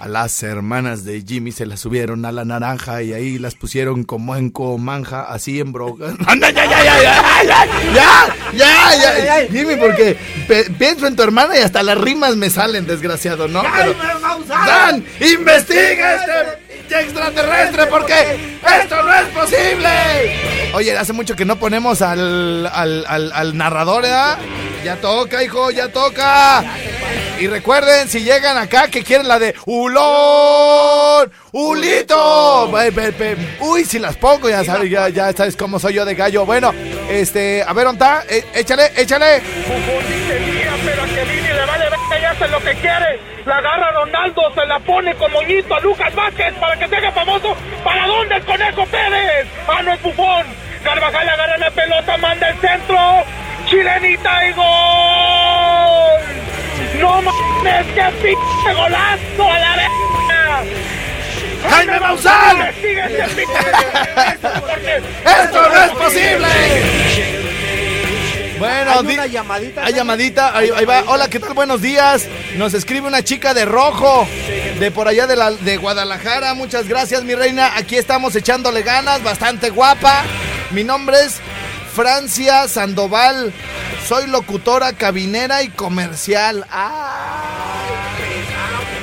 A 0.00 0.08
las 0.08 0.42
hermanas 0.42 1.04
de 1.04 1.22
Jimmy 1.22 1.52
se 1.52 1.64
las 1.64 1.78
subieron 1.78 2.24
a 2.24 2.32
la 2.32 2.44
naranja 2.44 3.02
y 3.02 3.12
ahí 3.12 3.38
las 3.38 3.54
pusieron 3.54 4.02
como 4.02 4.34
en 4.34 4.50
comanja, 4.50 5.22
así 5.22 5.60
en 5.60 5.72
broca. 5.72 6.06
¡Anda, 6.26 6.50
ya, 6.50 6.64
ya, 6.64 6.84
ya, 6.84 7.02
ya! 7.02 7.44
¡Ya, 7.94 8.36
ya, 8.52 8.96
ya! 8.96 9.24
ya. 9.24 9.48
Jimmy, 9.48 9.76
porque 9.76 10.16
pienso 10.76 11.06
en 11.06 11.14
tu 11.14 11.22
hermana 11.22 11.56
y 11.56 11.60
hasta 11.60 11.84
las 11.84 11.96
rimas 11.98 12.34
me 12.34 12.50
salen, 12.50 12.84
desgraciado, 12.84 13.46
¿no? 13.46 13.62
Pero, 13.62 13.94
¡Dan! 14.48 15.04
¡Investiga 15.20 16.16
este 16.16 16.61
extraterrestre 17.00 17.86
porque 17.86 18.56
esto 18.80 19.02
no 19.02 19.14
es 19.14 19.26
posible. 19.28 19.88
Oye, 20.74 20.96
hace 20.96 21.12
mucho 21.12 21.36
que 21.36 21.44
no 21.44 21.56
ponemos 21.56 22.02
al, 22.02 22.66
al, 22.72 23.04
al, 23.06 23.32
al 23.32 23.56
narrador, 23.56 24.02
¿verdad? 24.02 24.38
Ya 24.84 24.96
toca, 24.96 25.42
hijo, 25.42 25.70
ya 25.70 25.88
toca. 25.88 26.64
Y 27.38 27.46
recuerden, 27.48 28.08
si 28.08 28.20
llegan 28.22 28.56
acá, 28.56 28.88
que 28.88 29.02
quieren 29.02 29.26
la 29.26 29.38
de 29.38 29.54
Ulón, 29.66 31.32
Ulito. 31.52 32.72
Uy, 33.60 33.84
si 33.84 33.98
las 33.98 34.16
pongo, 34.16 34.48
ya 34.48 34.64
sabes, 34.64 34.90
ya, 34.90 35.08
ya 35.08 35.32
sabes 35.32 35.56
cómo 35.56 35.78
soy 35.78 35.94
yo 35.94 36.04
de 36.04 36.14
gallo. 36.14 36.44
Bueno, 36.46 36.72
este, 37.10 37.64
a 37.66 37.72
ver, 37.72 37.86
¿dónde 37.86 38.04
está? 38.04 38.24
Eh, 38.28 38.44
échale, 38.54 38.92
échale. 38.96 39.42
Pero 40.84 41.02
a 41.02 41.06
que 41.06 41.52
le 41.52 41.66
vale 41.66 42.26
hace 42.26 42.48
lo 42.48 42.60
que 42.60 42.74
quiere. 42.74 43.31
La 43.44 43.56
agarra 43.56 43.90
Ronaldo, 43.90 44.52
se 44.54 44.66
la 44.66 44.78
pone 44.78 45.14
con 45.16 45.32
moñito 45.32 45.74
a 45.74 45.80
Lucas 45.80 46.14
Vázquez 46.14 46.54
para 46.60 46.76
que 46.76 46.88
se 46.88 46.96
haga 46.96 47.10
famoso. 47.10 47.56
¿Para 47.82 48.06
dónde 48.06 48.36
el 48.36 48.44
Conejo 48.44 48.86
Pérez? 48.86 49.48
Ah, 49.66 49.82
no 49.82 49.92
es 49.92 50.02
Bufón. 50.02 50.46
Carvajal 50.84 51.28
agarra 51.28 51.58
la 51.58 51.70
pelota, 51.70 52.16
manda 52.18 52.48
el 52.48 52.58
centro. 52.58 53.24
Chilenita 53.66 54.46
y 54.46 54.52
gol. 54.52 56.22
No 57.00 57.22
mames, 57.22 57.86
qué 57.94 58.04
pinche 58.22 58.74
golazo 58.74 59.50
a 59.50 59.58
la 59.58 59.76
verga. 59.76 60.62
¡Jaime 61.70 62.00
Maussan! 62.00 62.56
Porque 64.60 65.02
¡Esto 65.24 65.68
no 65.68 65.84
es 65.84 65.90
posible! 65.92 67.51
Bueno, 68.58 68.90
Hay 68.92 69.06
una 69.14 69.26
llamadita. 69.26 69.84
Hay 69.84 69.94
llamadita, 69.94 70.56
ahí, 70.56 70.70
ahí 70.74 70.84
va. 70.84 71.04
Hola, 71.06 71.28
¿qué 71.28 71.40
tal? 71.40 71.54
Buenos 71.54 71.80
días. 71.80 72.26
Nos 72.56 72.74
escribe 72.74 73.06
una 73.06 73.22
chica 73.22 73.54
de 73.54 73.64
rojo, 73.64 74.26
de 74.78 74.90
por 74.90 75.08
allá 75.08 75.26
de, 75.26 75.36
la, 75.36 75.50
de 75.50 75.76
Guadalajara. 75.76 76.54
Muchas 76.54 76.88
gracias, 76.88 77.24
mi 77.24 77.34
reina. 77.34 77.76
Aquí 77.76 77.96
estamos 77.96 78.36
echándole 78.36 78.82
ganas, 78.82 79.22
bastante 79.22 79.70
guapa. 79.70 80.22
Mi 80.70 80.84
nombre 80.84 81.16
es 81.24 81.36
Francia 81.94 82.68
Sandoval. 82.68 83.52
Soy 84.06 84.26
locutora, 84.26 84.92
cabinera 84.92 85.62
y 85.62 85.68
comercial. 85.68 86.66
Ah. 86.70 87.82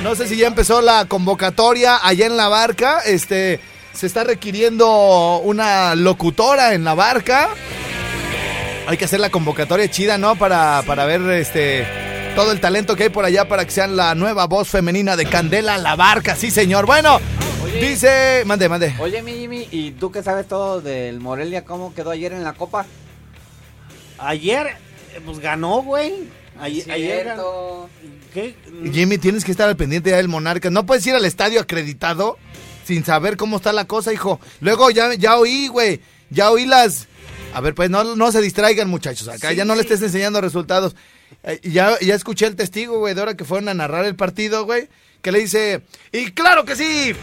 No 0.02 0.14
sé 0.14 0.28
si 0.28 0.36
ya 0.36 0.46
empezó 0.46 0.80
la 0.80 1.04
convocatoria 1.06 1.98
allá 2.02 2.26
en 2.26 2.36
la 2.36 2.48
barca. 2.48 3.00
Este, 3.00 3.60
se 3.92 4.06
está 4.06 4.24
requiriendo 4.24 5.38
una 5.38 5.94
locutora 5.94 6.74
en 6.74 6.84
la 6.84 6.94
barca. 6.94 7.50
Hay 8.90 8.96
que 8.96 9.04
hacer 9.04 9.20
la 9.20 9.30
convocatoria 9.30 9.88
chida, 9.88 10.18
¿no? 10.18 10.34
Para, 10.34 10.82
para 10.84 11.04
ver 11.04 11.20
este 11.30 11.86
todo 12.34 12.50
el 12.50 12.60
talento 12.60 12.96
que 12.96 13.04
hay 13.04 13.08
por 13.08 13.24
allá 13.24 13.46
para 13.46 13.64
que 13.64 13.70
sean 13.70 13.94
la 13.94 14.16
nueva 14.16 14.48
voz 14.48 14.68
femenina 14.68 15.14
de 15.14 15.26
Candela 15.26 15.78
La 15.78 15.94
Barca, 15.94 16.34
sí 16.34 16.50
señor. 16.50 16.86
Bueno, 16.86 17.20
dice, 17.80 18.42
mande, 18.46 18.68
mande. 18.68 18.96
Oye, 18.98 19.22
mi 19.22 19.34
Jimmy, 19.34 19.68
¿y 19.70 19.92
tú 19.92 20.10
que 20.10 20.24
sabes 20.24 20.48
todo 20.48 20.80
del 20.80 21.20
Morelia? 21.20 21.64
¿Cómo 21.64 21.94
quedó 21.94 22.10
ayer 22.10 22.32
en 22.32 22.42
la 22.42 22.54
Copa? 22.54 22.84
Ayer, 24.18 24.66
eh, 25.14 25.20
pues 25.24 25.38
ganó, 25.38 25.82
güey. 25.82 26.28
Ayer, 26.60 26.90
ayer 26.90 27.22
Cierto. 27.26 27.88
¿Qué? 28.34 28.56
Jimmy, 28.92 29.18
tienes 29.18 29.44
que 29.44 29.52
estar 29.52 29.68
al 29.68 29.76
pendiente 29.76 30.10
ya 30.10 30.16
del 30.16 30.26
Monarca. 30.26 30.68
No 30.68 30.84
puedes 30.84 31.06
ir 31.06 31.14
al 31.14 31.24
estadio 31.24 31.60
acreditado 31.60 32.38
sin 32.84 33.04
saber 33.04 33.36
cómo 33.36 33.58
está 33.58 33.72
la 33.72 33.84
cosa, 33.84 34.12
hijo. 34.12 34.40
Luego 34.58 34.90
ya, 34.90 35.14
ya 35.14 35.38
oí, 35.38 35.68
güey. 35.68 36.00
Ya 36.30 36.50
oí 36.50 36.66
las. 36.66 37.06
A 37.52 37.60
ver, 37.60 37.74
pues 37.74 37.90
no, 37.90 38.16
no 38.16 38.32
se 38.32 38.40
distraigan, 38.40 38.88
muchachos. 38.88 39.28
Acá 39.28 39.50
Sí, 39.50 39.56
ya 39.56 39.64
no 39.64 39.74
le 39.74 39.82
estés 39.82 40.02
enseñando 40.02 40.40
resultados. 40.40 40.94
Eh, 41.42 41.60
ya, 41.64 41.98
ya 42.00 42.14
escuché 42.14 42.46
el 42.46 42.56
testigo, 42.56 42.98
güey, 42.98 43.14
de 43.14 43.20
ahora 43.20 43.36
que 43.36 43.44
fueron 43.44 43.68
a 43.68 43.74
narrar 43.74 44.04
el 44.04 44.14
partido, 44.16 44.64
güey. 44.64 44.88
Que 45.22 45.32
le 45.32 45.40
dice. 45.40 45.82
Y 46.12 46.30
claro 46.32 46.64
que 46.64 46.76
sí. 46.76 47.14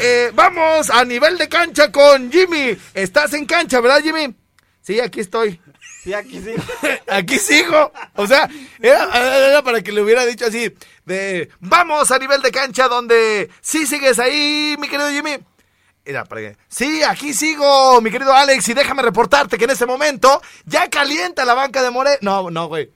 eh, 0.00 0.30
vamos 0.34 0.88
a 0.90 1.04
nivel 1.04 1.36
de 1.36 1.48
cancha 1.48 1.90
con 1.90 2.30
Jimmy. 2.30 2.76
Estás 2.94 3.32
en 3.34 3.44
cancha, 3.44 3.80
¿verdad, 3.80 4.02
Jimmy? 4.02 4.34
Sí, 4.80 5.00
aquí 5.00 5.20
estoy. 5.20 5.60
Sí, 6.02 6.12
aquí 6.14 6.40
sí. 6.40 6.54
Aquí 7.08 7.38
sigo. 7.38 7.92
O 8.16 8.26
sea, 8.26 8.48
era, 8.80 9.48
era 9.48 9.62
para 9.62 9.82
que 9.82 9.92
le 9.92 10.00
hubiera 10.02 10.26
dicho 10.26 10.46
así, 10.46 10.74
de, 11.04 11.48
vamos 11.60 12.10
a 12.10 12.18
nivel 12.18 12.42
de 12.42 12.50
cancha 12.50 12.88
donde 12.88 13.48
sí 13.60 13.86
sigues 13.86 14.18
ahí, 14.18 14.74
mi 14.80 14.88
querido 14.88 15.10
Jimmy. 15.10 15.38
Que, 16.04 16.56
sí, 16.68 17.02
aquí 17.04 17.32
sigo, 17.32 18.00
mi 18.00 18.10
querido 18.10 18.34
Alex, 18.34 18.68
y 18.68 18.74
déjame 18.74 19.02
reportarte 19.02 19.56
que 19.56 19.64
en 19.64 19.70
este 19.70 19.86
momento 19.86 20.42
ya 20.64 20.90
calienta 20.90 21.44
la 21.44 21.54
banca 21.54 21.80
de 21.80 21.90
More. 21.90 22.18
No, 22.22 22.50
no, 22.50 22.66
güey. 22.66 22.90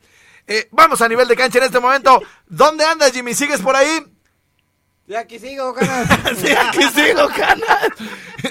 Eh, 0.49 0.69
vamos 0.73 1.01
a 1.01 1.09
nivel 1.09 1.29
de 1.29 1.37
cancha 1.37 1.59
en 1.59 1.65
este 1.65 1.79
momento. 1.79 2.21
¿Dónde 2.47 2.85
andas, 2.85 3.13
Jimmy? 3.13 3.35
¿Sigues 3.35 3.61
por 3.61 3.77
ahí? 3.77 3.89
Sí, 5.07 5.15
aquí 5.15 5.39
sigo, 5.39 5.73
ganas. 5.73 6.09
Sí, 6.37 6.49
aquí 6.49 6.83
sigo, 6.93 7.29
canas. 7.29 7.91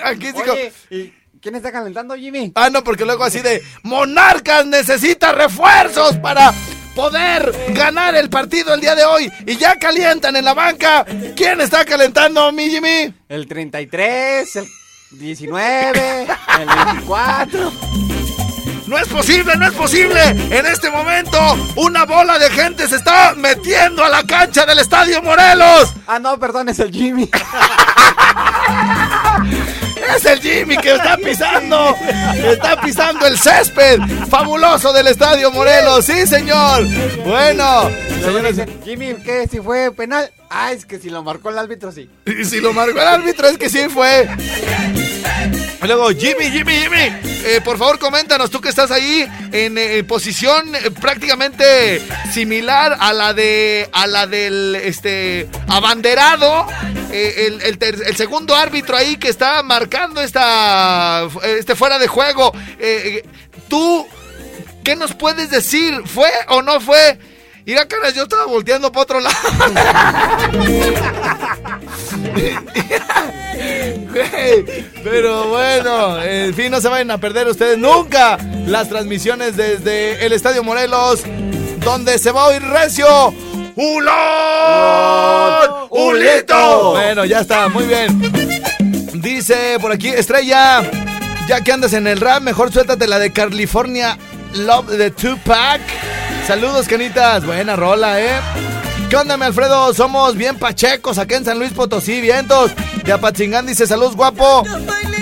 Aquí 0.05 0.27
sigo. 0.27 0.53
Oye, 0.53 0.71
¿y 0.89 1.13
quién 1.41 1.55
está 1.55 1.69
calentando, 1.69 2.15
Jimmy? 2.15 2.53
Ah, 2.55 2.69
no, 2.69 2.81
porque 2.81 3.03
luego 3.03 3.25
así 3.25 3.41
de 3.41 3.61
Monarcas 3.83 4.65
necesita 4.65 5.33
refuerzos 5.33 6.15
para 6.19 6.53
poder 6.95 7.53
ganar 7.69 8.15
el 8.15 8.29
partido 8.29 8.73
el 8.73 8.81
día 8.81 8.95
de 8.95 9.03
hoy. 9.03 9.31
Y 9.45 9.57
ya 9.57 9.77
calientan 9.77 10.35
en 10.35 10.45
la 10.45 10.53
banca. 10.53 11.05
¿Quién 11.35 11.61
está 11.61 11.85
calentando, 11.85 12.51
mi 12.51 12.69
Jimmy? 12.69 13.13
El 13.29 13.47
33, 13.47 14.55
el 14.55 14.67
19, 15.11 16.27
el 16.59 16.85
24. 16.85 17.71
No 18.87 18.99
es 18.99 19.07
posible, 19.07 19.55
no 19.55 19.67
es 19.67 19.73
posible. 19.73 20.21
En 20.27 20.65
este 20.65 20.91
momento, 20.91 21.39
una 21.75 22.05
bola 22.05 22.37
de 22.37 22.49
gente 22.51 22.87
se 22.87 22.97
está 22.97 23.33
metiendo 23.35 24.03
a 24.03 24.09
la 24.09 24.23
cancha 24.23 24.65
del 24.65 24.79
Estadio 24.79 25.21
Morelos. 25.23 25.93
Ah, 26.05 26.19
no, 26.19 26.39
perdón, 26.39 26.69
es 26.69 26.79
el 26.79 26.91
Jimmy. 26.91 27.29
Es 30.15 30.25
el 30.25 30.39
Jimmy 30.41 30.77
que 30.77 30.93
está 30.93 31.17
pisando. 31.17 31.95
Está 32.35 32.79
pisando 32.81 33.25
el 33.27 33.37
césped 33.37 33.99
fabuloso 34.29 34.93
del 34.93 35.07
Estadio 35.07 35.51
Morelos. 35.51 36.05
Sí, 36.05 36.27
señor. 36.27 36.85
Bueno, 37.25 37.89
señores. 38.23 38.57
Jimmy, 38.83 39.15
¿qué? 39.23 39.47
¿Si 39.49 39.59
fue 39.59 39.91
penal? 39.91 40.31
Ah, 40.49 40.71
es 40.71 40.85
que 40.85 40.99
si 40.99 41.09
lo 41.09 41.23
marcó 41.23 41.49
el 41.49 41.57
árbitro, 41.57 41.91
sí. 41.91 42.09
Y 42.25 42.45
si 42.45 42.59
lo 42.59 42.73
marcó 42.73 43.01
el 43.01 43.07
árbitro 43.07 43.47
es 43.47 43.57
que 43.57 43.69
sí 43.69 43.87
fue. 43.89 44.27
Luego, 45.81 46.09
Jimmy, 46.09 46.49
Jimmy, 46.51 46.73
Jimmy, 46.73 47.35
eh, 47.45 47.61
por 47.63 47.77
favor 47.77 47.99
coméntanos, 47.99 48.49
tú 48.49 48.59
que 48.59 48.69
estás 48.69 48.89
ahí 48.89 49.29
en 49.51 49.77
eh, 49.77 50.03
posición 50.03 50.73
eh, 50.73 50.89
prácticamente 50.89 52.01
similar 52.33 52.97
a 52.99 53.13
la 53.13 53.33
de 53.33 53.87
a 53.91 54.07
la 54.07 54.25
del 54.25 54.75
este 54.75 55.47
abanderado, 55.67 56.65
el, 57.11 57.61
el 57.61 58.15
segundo 58.15 58.55
árbitro 58.55 58.97
ahí 58.97 59.17
que 59.17 59.29
está 59.29 59.61
marcando 59.61 60.21
esta 60.21 61.27
este 61.43 61.75
fuera 61.75 61.99
de 61.99 62.07
juego. 62.07 62.51
Tú, 63.69 64.07
¿qué 64.83 64.95
nos 64.95 65.13
puedes 65.13 65.49
decir? 65.49 66.01
¿Fue 66.05 66.29
o 66.49 66.61
no 66.61 66.81
fue? 66.81 67.19
Mira, 67.65 67.87
caras, 67.87 68.13
yo 68.13 68.23
estaba 68.23 68.45
volteando 68.45 68.91
para 68.91 69.01
otro 69.01 69.19
lado. 69.19 69.35
Pero 75.03 75.47
bueno, 75.47 76.21
en 76.21 76.53
fin, 76.53 76.69
no 76.69 76.79
se 76.79 76.87
vayan 76.89 77.09
a 77.09 77.17
perder 77.17 77.47
ustedes 77.47 77.79
nunca 77.79 78.37
las 78.67 78.87
transmisiones 78.87 79.57
desde 79.57 80.23
el 80.23 80.33
Estadio 80.33 80.63
Morelos, 80.63 81.23
donde 81.79 82.19
se 82.19 82.31
va 82.31 82.43
a 82.43 82.47
oír 82.49 82.61
recio. 82.61 83.33
¡Ulón! 83.75 84.13
¡Ulito! 85.89 86.91
Bueno, 86.91 87.25
ya 87.25 87.39
está, 87.39 87.67
muy 87.67 87.85
bien. 87.85 88.21
Dice 89.21 89.79
por 89.81 89.91
aquí, 89.91 90.09
Estrella, 90.09 90.83
ya 91.47 91.61
que 91.61 91.71
andas 91.71 91.93
en 91.93 92.05
el 92.05 92.21
rap, 92.21 92.43
mejor 92.43 92.71
suéltate 92.71 93.07
la 93.07 93.17
de 93.17 93.33
California 93.33 94.19
Love 94.53 94.91
de 94.91 95.09
Tupac. 95.09 95.81
Saludos, 96.47 96.87
canitas. 96.87 97.43
Buena 97.43 97.75
rola, 97.75 98.21
¿eh? 98.21 98.39
¿Qué 99.09 99.15
onda, 99.15 99.35
mi 99.35 99.45
Alfredo? 99.45 99.93
Somos 99.93 100.35
bien 100.35 100.57
pachecos 100.57 101.17
acá 101.17 101.37
en 101.37 101.45
San 101.45 101.57
Luis 101.57 101.73
Potosí, 101.73 102.21
vientos. 102.21 102.71
De 103.03 103.11
Apatzingán 103.11 103.65
dice, 103.65 103.87
saludos, 103.87 104.15
guapo. 104.15 104.63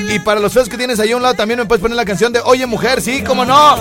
Y 0.10 0.20
para 0.20 0.40
los 0.40 0.54
feos 0.54 0.70
que 0.70 0.78
tienes 0.78 1.00
ahí 1.00 1.12
a 1.12 1.16
un 1.18 1.24
lado 1.24 1.34
también 1.34 1.60
me 1.60 1.66
puedes 1.66 1.82
poner 1.82 1.96
la 1.96 2.06
canción 2.06 2.32
de 2.34 2.40
Oye, 2.42 2.66
mujer, 2.66 3.02
sí, 3.02 3.24
cómo 3.24 3.46
no. 3.46 3.76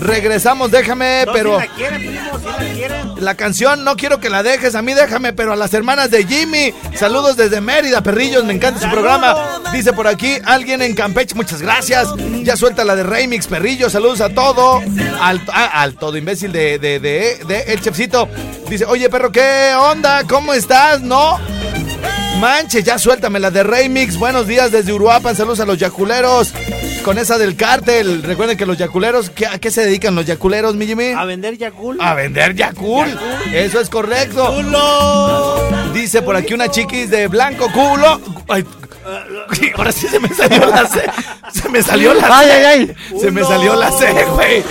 Regresamos, 0.00 0.70
déjame, 0.70 1.24
No, 1.26 1.32
pero... 1.32 1.60
si 1.60 1.66
la 1.66 1.74
quieren, 1.74 2.00
primo, 2.00 2.38
si 2.38 2.44
la 2.46 2.72
quieren. 2.74 3.08
La 3.18 3.34
canción 3.34 3.84
no 3.84 3.96
quiero 3.96 4.20
que 4.20 4.30
la 4.30 4.42
dejes, 4.42 4.74
a 4.74 4.82
mí 4.82 4.94
déjame, 4.94 5.32
pero 5.32 5.52
a 5.52 5.56
las 5.56 5.72
hermanas 5.74 6.10
de 6.10 6.24
Jimmy. 6.24 6.72
Saludos 6.94 7.36
desde 7.36 7.60
Mérida, 7.60 8.02
perrillos, 8.02 8.44
me 8.44 8.52
encanta 8.54 8.80
su 8.80 8.90
programa. 8.90 9.34
Dice 9.72 9.92
por 9.92 10.06
aquí 10.06 10.36
alguien 10.44 10.82
en 10.82 10.94
Campeche, 10.94 11.34
muchas 11.34 11.60
gracias. 11.62 12.08
Ya 12.42 12.56
suelta 12.56 12.84
la 12.84 12.94
de 12.94 13.02
Remix, 13.02 13.46
perrillos, 13.46 13.92
saludos 13.92 14.20
a 14.20 14.28
todo. 14.28 14.80
Al, 15.20 15.42
ah, 15.52 15.82
al 15.82 15.94
todo 15.94 16.16
imbécil 16.16 16.52
de, 16.52 16.78
de, 16.78 17.00
de, 17.00 17.40
de 17.46 17.60
El 17.72 17.80
Chefcito. 17.80 18.28
Dice, 18.68 18.84
oye 18.84 19.08
perro, 19.08 19.32
¿qué 19.32 19.72
onda? 19.76 20.24
¿Cómo 20.28 20.52
estás? 20.52 21.00
¿No? 21.00 21.38
Manches, 22.40 22.84
ya 22.84 22.98
suéltame 22.98 23.40
la 23.40 23.50
de 23.50 23.62
Remix. 23.64 24.16
Buenos 24.16 24.46
días 24.46 24.70
desde 24.70 24.92
Uruapan. 24.92 25.34
Saludos 25.34 25.60
a 25.60 25.64
los 25.66 25.78
yaculeros. 25.78 26.52
Con 27.04 27.18
esa 27.18 27.36
del 27.38 27.56
cártel. 27.56 28.22
Recuerden 28.22 28.56
que 28.56 28.66
los 28.66 28.76
yaculeros, 28.78 29.30
¿qué- 29.30 29.46
¿a 29.46 29.58
qué 29.58 29.70
se 29.70 29.84
dedican 29.84 30.14
los 30.14 30.26
yaculeros, 30.26 30.74
mi 30.76 30.86
Jimmy? 30.86 31.12
A 31.16 31.24
vender 31.24 31.56
Yakul. 31.58 32.00
A 32.00 32.14
vender 32.14 32.54
Yakul. 32.54 33.06
Eso 33.52 33.80
es 33.80 33.88
correcto. 33.88 34.54
Dice 35.92 36.22
por 36.22 36.36
aquí 36.36 36.54
una 36.54 36.70
chiquis 36.70 37.10
de 37.10 37.26
blanco 37.26 37.70
culo. 37.72 38.20
Ay, 38.48 38.64
ahora 39.76 39.90
sí 39.90 40.06
se 40.06 40.20
me 40.20 40.28
salió 40.28 40.66
la 40.66 40.86
C. 40.86 41.02
Se 41.52 41.68
me 41.68 41.82
salió 41.82 42.14
la 42.14 42.20
C. 42.26 42.32
Ay, 42.32 42.50
ay, 42.50 42.64
ay. 42.64 43.20
Se 43.20 43.30
me 43.32 43.42
salió 43.42 43.74
la 43.74 43.90
C, 43.90 44.12
güey. 44.34 44.62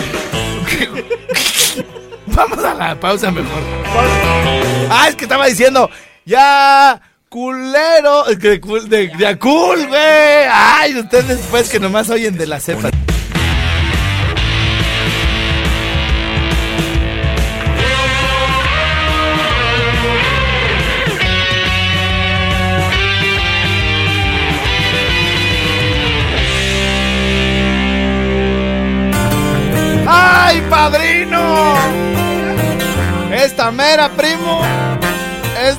Vamos 2.28 2.64
a 2.64 2.74
la 2.76 3.00
pausa 3.00 3.32
mejor. 3.32 3.60
Ah, 4.90 5.08
es 5.10 5.16
que 5.16 5.26
estaba 5.26 5.48
diciendo. 5.48 5.90
Ya. 6.24 7.02
Culero. 7.30 8.24
De, 8.36 8.62
cul- 8.62 8.88
de, 8.88 9.12
Yakul, 9.18 9.88
güey. 9.88 10.48
Ay, 10.52 10.96
ustedes 10.98 11.40
pues 11.52 11.70
que 11.70 11.80
nomás 11.80 12.10
oyen 12.10 12.38
de 12.38 12.48
la 12.48 12.60
cepa. 12.60 12.90
¡Ay, 30.08 30.62
padrino! 30.70 31.76
Esta 33.32 33.72
mera, 33.72 34.10
primo. 34.10 34.62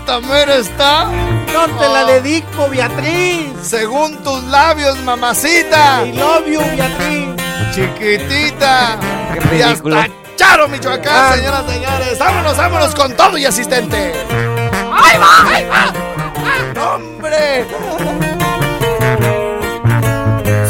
Esta 0.08 0.20
mera 0.20 0.54
está. 0.54 1.04
No 1.52 1.66
te 1.78 1.86
la 1.86 2.06
dedico, 2.06 2.66
Beatriz. 2.70 3.52
Según 3.60 4.16
tus 4.24 4.42
labios, 4.44 4.96
mamacita. 5.02 6.06
I 6.06 6.12
love 6.12 6.46
you, 6.46 6.60
Beatriz. 6.60 7.28
Chiquitita. 7.74 8.98
Qué 9.34 9.54
Y 9.56 9.62
ridículo. 9.62 9.98
hasta 9.98 10.12
Charo, 10.36 10.66
Michoacán, 10.68 11.34
señoras 11.36 11.64
y 11.68 11.72
señores. 11.72 12.18
Vámonos, 12.18 12.56
vámonos 12.56 12.94
con 12.94 13.14
todo 13.18 13.36
y 13.36 13.44
asistente. 13.44 14.14
¡Ahí 14.72 15.18
va, 15.18 15.54
ahí 15.54 15.64
va! 15.66 15.92
¡Ah, 16.38 16.94
¡Hombre! 16.94 17.66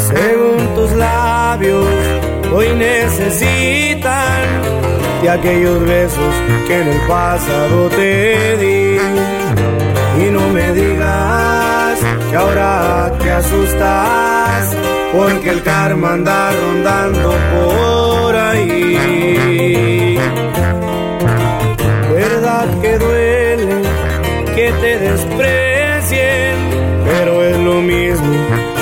Según 0.05 0.75
tus 0.75 0.91
labios, 0.91 1.87
hoy 2.53 2.75
necesitan 2.75 3.88
de 5.21 5.29
aquellos 5.29 5.79
besos 5.85 6.33
que 6.67 6.81
en 6.81 6.87
el 6.87 7.01
pasado 7.07 7.89
te 7.89 8.57
di. 8.57 8.97
Y 10.21 10.31
no 10.31 10.47
me 10.49 10.71
digas 10.73 11.99
que 12.29 12.35
ahora 12.35 13.11
te 13.21 13.31
asustas, 13.31 14.75
porque 15.13 15.49
el 15.49 15.63
karma 15.63 16.13
anda 16.13 16.51
rondando 16.51 17.35
por 17.53 18.35
ahí. 18.35 20.17
Verdad 22.13 22.67
que 22.81 22.97
duele 22.97 23.81
que 24.55 24.71
te 24.81 24.99
desprecien, 24.99 26.55
pero 27.05 27.43
es 27.43 27.57
lo 27.57 27.81
mismo 27.81 28.33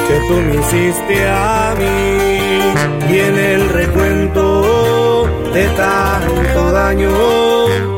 que 0.07 0.19
tú 0.27 0.35
me 0.41 0.55
hiciste 0.55 1.27
a 1.29 1.73
mí. 1.77 3.13
Y 3.13 3.19
en 3.19 3.37
el 3.37 3.69
recuento 3.69 4.46
de 5.57 5.67
tanto 5.69 6.71
daño, 6.71 7.09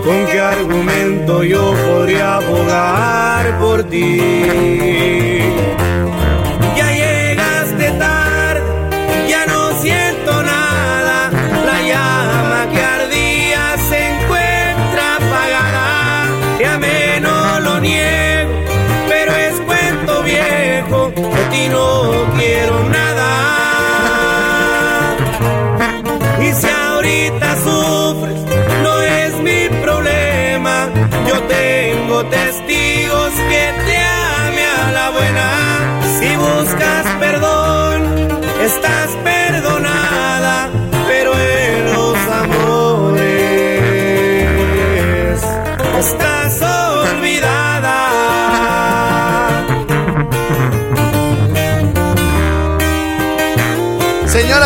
¿con 0.06 0.26
qué 0.28 0.40
argumento 0.40 1.44
yo 1.44 1.74
podría 1.74 2.38
abogar 2.38 3.60
por 3.60 3.84
ti? 3.84 5.40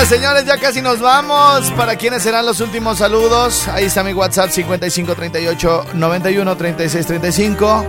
Señoras, 0.04 0.42
señores, 0.42 0.46
ya 0.46 0.58
casi 0.60 0.82
nos 0.82 1.00
vamos. 1.00 1.72
¿Para 1.78 1.96
quiénes 1.96 2.24
serán 2.24 2.46
los 2.46 2.60
últimos 2.60 2.98
saludos? 2.98 3.70
Ahí 3.70 3.86
está 3.86 4.04
mi 4.04 4.12
WhatsApp 4.14 4.50
5538 4.50 5.86
91 5.94 6.58
36 6.58 7.06
35. 7.08 7.88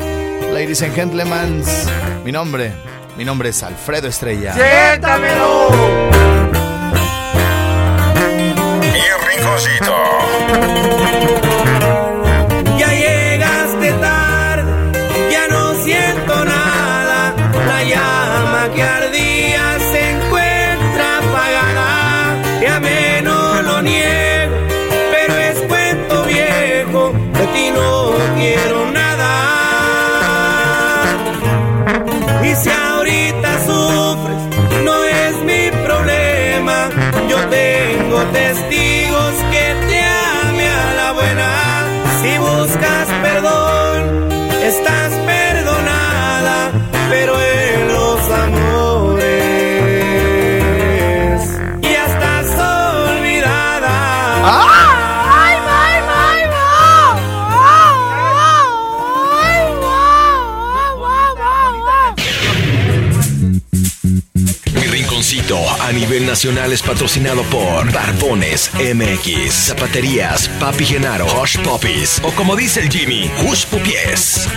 Ladies 0.52 0.82
and 0.82 0.94
gentlemen, 0.94 1.64
mi 2.24 2.30
nombre, 2.30 2.72
mi 3.16 3.24
nombre 3.24 3.48
es 3.48 3.60
Alfredo 3.64 4.06
Estrella. 4.06 4.54
¡Siéntamelo! 4.54 5.70
Mi 8.80 9.02
rinconcito. 9.28 9.94
A 66.34 66.36
nivel 66.36 66.54
nacional 66.54 66.72
es 66.72 66.82
patrocinado 66.82 67.42
por 67.44 67.92
Barbones 67.92 68.68
MX, 68.74 69.52
Zapaterías, 69.68 70.48
Papi 70.58 70.84
Genaro, 70.84 71.26
Hush 71.40 71.58
Puppies 71.58 72.20
o 72.24 72.32
como 72.32 72.56
dice 72.56 72.80
el 72.80 72.90
Jimmy, 72.90 73.30
Hush 73.46 73.66
Pupies. 73.66 74.48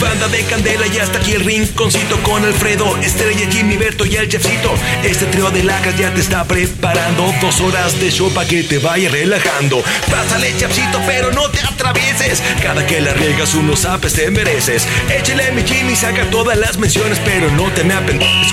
Banda 0.00 0.28
de 0.28 0.42
Candela 0.44 0.86
y 0.86 0.98
hasta 0.98 1.18
aquí 1.18 1.32
el 1.32 1.44
rinconcito 1.44 2.22
con 2.22 2.44
Alfredo, 2.44 2.96
Estrella, 3.02 3.46
Jimmy, 3.50 3.76
Berto 3.76 4.06
y 4.06 4.16
el 4.16 4.28
Chefcito. 4.28 4.72
Este 5.04 5.26
trío 5.26 5.50
de 5.50 5.62
lacas 5.62 5.96
ya 5.98 6.12
te 6.14 6.20
está 6.20 6.44
preparando 6.44 7.32
dos 7.40 7.60
horas 7.60 8.00
de 8.00 8.10
show 8.10 8.32
para 8.32 8.48
que 8.48 8.62
te 8.62 8.78
vaya 8.78 9.10
relajando. 9.10 9.82
Pásale, 10.10 10.56
Chefcito, 10.56 11.00
pero 11.06 11.30
no 11.32 11.50
te 11.50 11.60
atravieses. 11.60 12.42
Cada 12.62 12.86
que 12.86 13.00
la 13.00 13.12
riegas 13.12 13.54
unos 13.54 13.84
apes 13.84 14.14
te 14.14 14.30
mereces. 14.30 14.86
Échale 15.14 15.52
mi 15.52 15.62
Jimmy, 15.62 15.94
saca 15.94 16.30
todas 16.30 16.56
las 16.56 16.78
menciones, 16.78 17.20
pero 17.24 17.50
no 17.50 17.70
te 17.72 17.84
me 17.84 17.94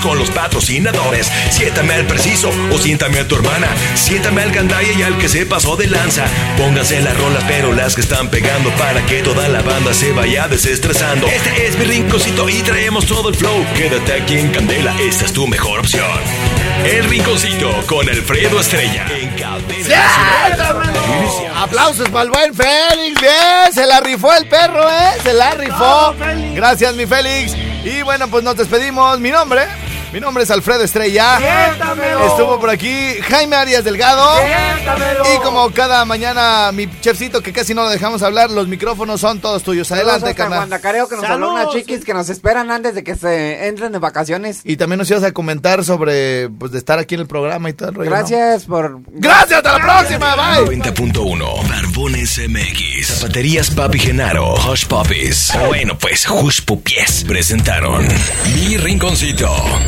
con 0.02 0.18
los 0.18 0.30
patrocinadores. 0.30 1.30
Siéntame 1.50 1.94
al 1.94 2.06
preciso 2.06 2.50
o 2.72 2.78
siéntame 2.78 3.20
a 3.20 3.28
tu 3.28 3.36
hermana. 3.36 3.68
Siéntame 3.94 4.42
al 4.42 4.52
gandaya 4.52 4.92
y 4.92 5.02
al 5.02 5.16
que 5.18 5.28
se 5.28 5.46
pasó 5.46 5.76
de 5.76 5.86
lanza. 5.86 6.26
Pónganse 6.56 7.00
las 7.00 7.16
rolas, 7.16 7.44
pero 7.48 7.72
las 7.72 7.94
que 7.94 8.02
están 8.02 8.28
pegando 8.28 8.70
para 8.72 9.04
que 9.06 9.22
toda 9.22 9.48
la 9.48 9.62
banda 9.62 9.94
se 9.94 10.12
vaya 10.12 10.48
desestresando. 10.48 11.26
Este 11.38 11.68
es 11.68 11.78
mi 11.78 11.84
rinconcito 11.84 12.48
y 12.48 12.62
traemos 12.62 13.06
todo 13.06 13.28
el 13.28 13.36
flow. 13.36 13.64
Quédate 13.76 14.12
aquí 14.12 14.38
en 14.38 14.50
Candela, 14.50 14.92
esta 15.00 15.24
es 15.24 15.32
tu 15.32 15.46
mejor 15.46 15.78
opción. 15.78 16.04
El 16.84 17.04
rinconcito 17.04 17.70
con 17.86 18.08
Alfredo 18.08 18.58
Estrella. 18.58 19.06
En 19.08 19.30
Nacional. 19.88 20.92
Aplausos 21.54 22.08
para 22.08 22.24
el 22.24 22.30
buen 22.30 22.52
Félix, 22.52 23.20
bien, 23.20 23.72
se 23.72 23.86
la 23.86 24.00
rifó 24.00 24.34
el 24.34 24.48
perro, 24.48 24.90
¿eh? 24.90 25.20
Se 25.22 25.32
la 25.32 25.52
rifó. 25.52 26.12
Gracias, 26.54 26.94
mi 26.96 27.06
Félix. 27.06 27.54
Y 27.84 28.02
bueno, 28.02 28.26
pues 28.26 28.42
nos 28.42 28.56
despedimos. 28.56 29.20
Mi 29.20 29.30
nombre, 29.30 29.62
mi 30.12 30.20
nombre 30.20 30.44
es 30.44 30.50
Alfredo 30.50 30.82
Estrella. 30.84 31.38
Siéntamelo. 31.38 32.26
Estuvo 32.26 32.60
por 32.60 32.70
aquí 32.70 33.14
Jaime 33.28 33.56
Arias 33.56 33.84
Delgado. 33.84 34.38
Siéntamelo. 34.38 35.24
Y 35.34 35.38
como 35.38 35.70
cada 35.70 36.04
mañana, 36.04 36.70
mi 36.72 36.88
chefcito, 37.00 37.42
que 37.42 37.52
casi 37.52 37.74
no 37.74 37.82
lo 37.82 37.90
dejamos 37.90 38.22
hablar, 38.22 38.50
los 38.50 38.68
micrófonos 38.68 39.20
son 39.20 39.40
todos 39.40 39.62
tuyos. 39.62 39.90
Adelante, 39.92 40.34
que 40.34 40.44
nos 40.44 41.24
habló 41.24 41.52
unas 41.52 41.70
chiquis 41.70 42.04
que 42.04 42.14
nos 42.14 42.28
esperan 42.28 42.70
antes 42.70 42.94
de 42.94 43.04
que 43.04 43.14
se 43.14 43.68
entren 43.68 43.92
de 43.92 43.98
vacaciones. 43.98 44.60
Y 44.64 44.76
también 44.76 44.98
nos 44.98 45.10
ibas 45.10 45.22
a 45.24 45.32
comentar 45.32 45.84
sobre, 45.84 46.48
pues, 46.50 46.72
de 46.72 46.78
estar 46.78 46.98
aquí 46.98 47.14
en 47.14 47.22
el 47.22 47.26
programa 47.26 47.70
y 47.70 47.72
todo 47.72 47.90
el 47.90 47.94
rollo, 47.94 48.10
¿no? 48.10 48.16
Gracias 48.16 48.64
por... 48.64 49.00
Gracias, 49.08 49.58
hasta 49.58 49.78
la 49.78 49.84
próxima, 49.84 50.36
bye. 50.36 50.78
90.1 50.78 51.68
Barbones 51.68 52.40
MX 52.48 53.06
Zapaterías 53.06 53.70
Papi 53.70 53.98
Genaro 53.98 54.54
Hush 54.54 54.86
Puppies 54.86 55.52
Bueno 55.66 55.96
pues 55.98 56.28
Hush 56.28 56.62
Pupies 56.64 57.24
presentaron 57.24 58.06
Mi 58.54 58.76
Rinconcito 58.76 59.48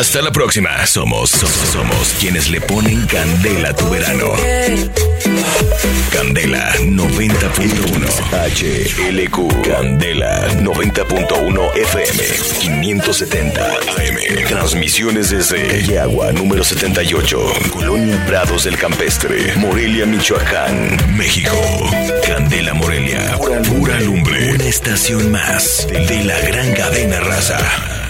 Hasta 0.00 0.22
la 0.22 0.32
próxima. 0.32 0.86
Somos, 0.86 1.28
somos, 1.28 1.54
somos 1.54 2.14
quienes 2.18 2.48
le 2.48 2.58
ponen 2.62 3.06
candela 3.06 3.68
a 3.68 3.74
tu 3.74 3.86
verano. 3.90 4.32
Candela 6.10 6.74
90.1 6.76 8.08
HLQ. 8.32 9.62
Candela 9.62 10.48
90.1 10.54 11.74
FM 11.74 12.22
570 12.60 13.66
AM. 13.66 14.46
Transmisiones 14.48 15.28
desde 15.28 15.84
Yagua 15.84 16.32
número 16.32 16.64
78. 16.64 17.38
Colonia 17.70 18.24
Prados 18.26 18.64
del 18.64 18.78
Campestre. 18.78 19.54
Morelia, 19.56 20.06
Michoacán, 20.06 20.96
México. 21.14 21.54
Candela 22.26 22.72
Morelia. 22.72 23.36
Pura 23.68 24.00
lumbre. 24.00 24.54
Una 24.54 24.64
estación 24.64 25.30
más 25.30 25.86
de 25.90 26.24
la 26.24 26.40
gran 26.40 26.72
cadena 26.72 27.20
raza. 27.20 28.09